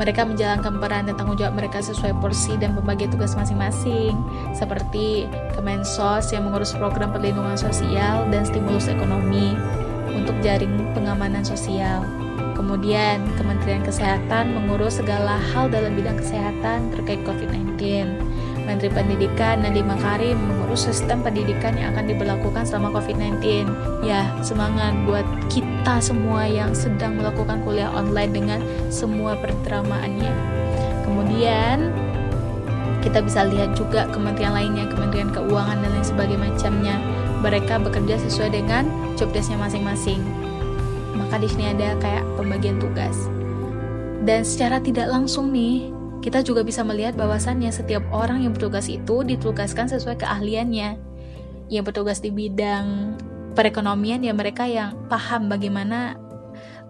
Mereka 0.00 0.24
menjalankan 0.24 0.80
peran 0.80 1.12
dan 1.12 1.14
tanggung 1.20 1.36
jawab 1.36 1.60
mereka 1.60 1.84
sesuai 1.84 2.16
porsi 2.24 2.56
dan 2.56 2.72
pembagian 2.72 3.12
tugas 3.12 3.36
masing-masing, 3.36 4.16
seperti 4.56 5.28
Kemensos 5.52 6.32
yang 6.32 6.48
mengurus 6.48 6.72
program 6.72 7.12
perlindungan 7.12 7.60
sosial 7.60 8.24
dan 8.32 8.48
stimulus 8.48 8.88
ekonomi 8.88 9.52
untuk 10.08 10.32
jaring 10.40 10.72
pengamanan 10.96 11.44
sosial. 11.44 12.00
Kemudian, 12.54 13.24
Kementerian 13.38 13.82
Kesehatan 13.84 14.54
mengurus 14.54 14.98
segala 14.98 15.36
hal 15.52 15.68
dalam 15.68 15.96
bidang 15.96 16.18
kesehatan 16.18 16.92
terkait 16.94 17.22
COVID-19. 17.26 17.80
Menteri 18.70 18.86
Pendidikan 18.92 19.66
Nadiem 19.66 19.88
Makarim 19.88 20.38
mengurus 20.38 20.86
sistem 20.86 21.26
pendidikan 21.26 21.74
yang 21.74 21.90
akan 21.96 22.06
diberlakukan 22.06 22.62
selama 22.62 22.94
COVID-19. 23.00 23.66
Ya, 24.06 24.30
semangat 24.46 24.94
buat 25.08 25.26
kita 25.50 25.98
semua 25.98 26.46
yang 26.46 26.70
sedang 26.76 27.18
melakukan 27.18 27.64
kuliah 27.66 27.90
online 27.90 28.30
dengan 28.30 28.60
semua 28.92 29.34
perdramaannya. 29.42 30.30
Kemudian, 31.02 31.90
kita 33.00 33.24
bisa 33.24 33.48
lihat 33.48 33.74
juga 33.74 34.06
kementerian 34.12 34.54
lainnya, 34.54 34.86
Kementerian 34.86 35.32
Keuangan 35.32 35.82
dan 35.82 35.90
lain 35.90 36.06
sebagainya. 36.06 36.96
Mereka 37.40 37.80
bekerja 37.80 38.20
sesuai 38.20 38.52
dengan 38.52 38.84
job 39.16 39.32
desknya 39.32 39.56
masing-masing 39.56 40.20
maka 41.20 41.36
di 41.36 41.48
sini 41.52 41.76
ada 41.76 41.92
kayak 42.00 42.24
pembagian 42.40 42.80
tugas. 42.80 43.14
Dan 44.24 44.44
secara 44.44 44.80
tidak 44.80 45.12
langsung 45.12 45.52
nih, 45.52 45.92
kita 46.24 46.44
juga 46.44 46.64
bisa 46.64 46.84
melihat 46.84 47.16
bahwasannya 47.16 47.68
setiap 47.72 48.04
orang 48.12 48.44
yang 48.44 48.52
bertugas 48.56 48.88
itu 48.88 49.24
ditugaskan 49.24 49.88
sesuai 49.88 50.20
keahliannya. 50.20 50.96
Yang 51.68 51.84
bertugas 51.92 52.18
di 52.20 52.32
bidang 52.32 53.16
perekonomian 53.52 54.24
ya 54.24 54.32
mereka 54.32 54.64
yang 54.68 54.96
paham 55.08 55.48
bagaimana 55.48 56.16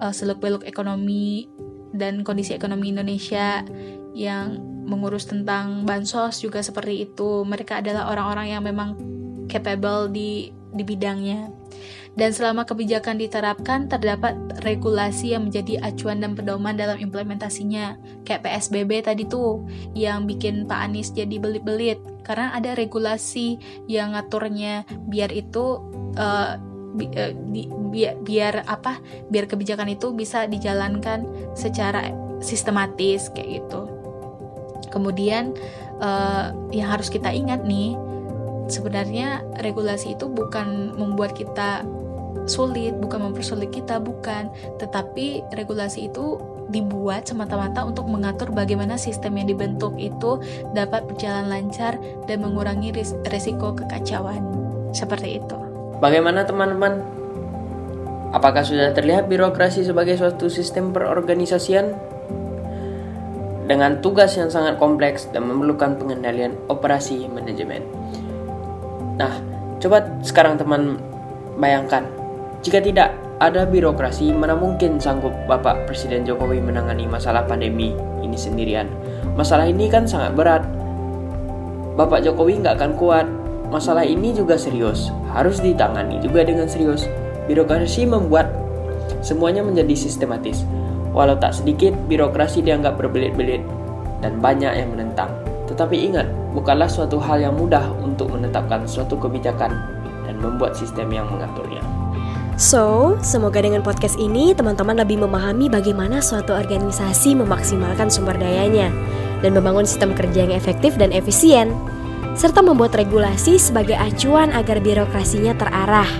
uh, 0.02 0.10
seluk-beluk 0.14 0.66
ekonomi 0.66 1.46
dan 1.94 2.22
kondisi 2.22 2.54
ekonomi 2.54 2.94
Indonesia 2.94 3.62
yang 4.14 4.58
mengurus 4.86 5.30
tentang 5.30 5.86
bansos 5.86 6.42
juga 6.42 6.64
seperti 6.64 7.06
itu. 7.06 7.46
Mereka 7.46 7.82
adalah 7.84 8.10
orang-orang 8.10 8.46
yang 8.50 8.62
memang 8.66 8.98
capable 9.46 10.10
di 10.10 10.50
di 10.70 10.82
bidangnya 10.86 11.50
dan 12.20 12.37
selama 12.37 12.68
kebijakan 12.68 13.16
diterapkan 13.16 13.88
terdapat 13.88 14.37
regulasi 14.61 15.33
yang 15.33 15.48
menjadi 15.48 15.80
acuan 15.80 16.20
dan 16.20 16.37
pedoman 16.37 16.76
dalam 16.76 17.00
implementasinya. 17.00 17.96
Kayak 18.28 18.44
PSBB 18.44 19.09
tadi 19.09 19.24
tuh 19.24 19.64
yang 19.96 20.28
bikin 20.28 20.68
Pak 20.68 20.92
Anies 20.92 21.16
jadi 21.16 21.40
belit-belit. 21.40 21.96
Karena 22.20 22.52
ada 22.52 22.76
regulasi 22.76 23.56
yang 23.88 24.12
ngaturnya 24.12 24.85
biar 25.09 25.33
itu 25.33 25.80
uh, 26.20 26.61
bi, 26.92 27.09
uh, 27.09 27.33
biar, 27.88 28.20
biar 28.20 28.54
apa 28.68 29.00
biar 29.33 29.48
kebijakan 29.48 29.88
itu 29.96 30.12
bisa 30.12 30.44
dijalankan 30.44 31.24
secara 31.56 32.12
sistematis 32.44 33.33
kayak 33.33 33.64
gitu. 33.64 33.88
Kemudian 34.92 35.56
uh, 36.04 36.52
yang 36.68 36.92
harus 36.92 37.09
kita 37.09 37.33
ingat 37.33 37.64
nih 37.64 37.96
sebenarnya 38.68 39.40
regulasi 39.64 40.20
itu 40.20 40.28
bukan 40.28 40.94
membuat 41.00 41.33
kita 41.33 41.83
sulit, 42.50 42.96
bukan 42.98 43.30
mempersulit 43.30 43.70
kita, 43.70 44.02
bukan. 44.02 44.50
Tetapi 44.78 45.54
regulasi 45.54 46.10
itu 46.10 46.38
dibuat 46.70 47.26
semata-mata 47.26 47.82
untuk 47.82 48.06
mengatur 48.06 48.54
bagaimana 48.54 48.94
sistem 48.94 49.42
yang 49.42 49.50
dibentuk 49.50 49.98
itu 49.98 50.38
dapat 50.72 51.02
berjalan 51.10 51.50
lancar 51.50 51.98
dan 52.30 52.38
mengurangi 52.40 52.94
ris 52.94 53.12
resiko 53.26 53.74
kekacauan. 53.74 54.40
Seperti 54.94 55.42
itu. 55.42 55.56
Bagaimana 55.98 56.46
teman-teman? 56.46 57.02
Apakah 58.30 58.62
sudah 58.62 58.94
terlihat 58.94 59.26
birokrasi 59.26 59.82
sebagai 59.82 60.14
suatu 60.14 60.46
sistem 60.46 60.94
perorganisasian? 60.94 61.90
Dengan 63.66 64.02
tugas 64.02 64.34
yang 64.34 64.50
sangat 64.50 64.82
kompleks 64.82 65.30
dan 65.30 65.46
memerlukan 65.46 65.94
pengendalian 65.94 66.58
operasi 66.66 67.30
manajemen. 67.30 67.86
Nah, 69.14 69.38
coba 69.78 70.10
sekarang 70.26 70.58
teman 70.58 70.98
bayangkan 71.54 72.19
jika 72.60 72.76
tidak 72.76 73.16
ada 73.40 73.64
birokrasi, 73.64 74.36
mana 74.36 74.52
mungkin 74.52 75.00
sanggup 75.00 75.32
Bapak 75.48 75.88
Presiden 75.88 76.28
Jokowi 76.28 76.60
menangani 76.60 77.08
masalah 77.08 77.48
pandemi 77.48 77.96
ini 78.20 78.36
sendirian? 78.36 78.84
Masalah 79.32 79.64
ini 79.64 79.88
kan 79.88 80.04
sangat 80.04 80.36
berat. 80.36 80.60
Bapak 81.96 82.20
Jokowi 82.20 82.60
nggak 82.60 82.76
akan 82.76 82.92
kuat. 83.00 83.26
Masalah 83.72 84.04
ini 84.04 84.36
juga 84.36 84.60
serius, 84.60 85.08
harus 85.32 85.62
ditangani 85.64 86.20
juga 86.20 86.44
dengan 86.44 86.68
serius. 86.68 87.08
Birokrasi 87.48 88.04
membuat 88.04 88.52
semuanya 89.24 89.64
menjadi 89.64 89.96
sistematis. 89.96 90.68
Walau 91.16 91.40
tak 91.40 91.56
sedikit, 91.56 91.96
birokrasi 92.12 92.60
dianggap 92.60 93.00
berbelit-belit 93.00 93.64
dan 94.20 94.36
banyak 94.36 94.74
yang 94.76 94.92
menentang. 94.92 95.32
Tetapi 95.64 95.96
ingat, 95.96 96.28
bukanlah 96.52 96.92
suatu 96.92 97.16
hal 97.16 97.40
yang 97.40 97.56
mudah 97.56 97.88
untuk 98.04 98.36
menetapkan 98.36 98.84
suatu 98.84 99.16
kebijakan 99.16 99.70
dan 100.28 100.36
membuat 100.36 100.76
sistem 100.76 101.08
yang 101.08 101.24
mengaturnya. 101.30 101.99
So, 102.60 103.16
semoga 103.24 103.64
dengan 103.64 103.80
podcast 103.80 104.20
ini 104.20 104.52
teman-teman 104.52 105.00
lebih 105.00 105.24
memahami 105.24 105.72
bagaimana 105.72 106.20
suatu 106.20 106.52
organisasi 106.52 107.32
memaksimalkan 107.32 108.12
sumber 108.12 108.36
dayanya 108.36 108.92
dan 109.40 109.56
membangun 109.56 109.88
sistem 109.88 110.12
kerja 110.12 110.44
yang 110.44 110.52
efektif 110.52 110.92
dan 111.00 111.08
efisien, 111.08 111.72
serta 112.36 112.60
membuat 112.60 112.92
regulasi 112.92 113.56
sebagai 113.56 113.96
acuan 113.96 114.52
agar 114.52 114.76
birokrasinya 114.76 115.56
terarah. 115.56 116.12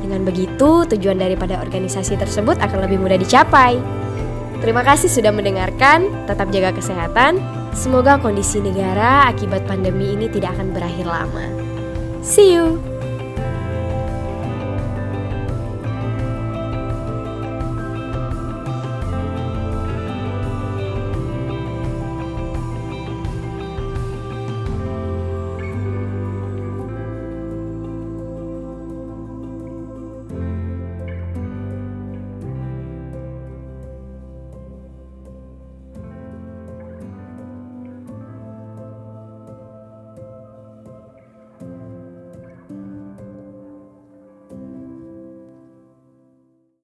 Dengan 0.00 0.24
begitu, 0.24 0.88
tujuan 0.88 1.20
daripada 1.20 1.60
organisasi 1.60 2.16
tersebut 2.16 2.56
akan 2.56 2.88
lebih 2.88 2.96
mudah 2.96 3.20
dicapai. 3.20 3.76
Terima 4.64 4.80
kasih 4.80 5.12
sudah 5.12 5.28
mendengarkan, 5.28 6.08
tetap 6.24 6.48
jaga 6.56 6.72
kesehatan. 6.72 7.36
Semoga 7.76 8.16
kondisi 8.16 8.64
negara 8.64 9.28
akibat 9.28 9.68
pandemi 9.68 10.16
ini 10.16 10.32
tidak 10.32 10.56
akan 10.56 10.72
berakhir 10.72 11.04
lama. 11.04 11.44
See 12.24 12.56
you! 12.56 12.91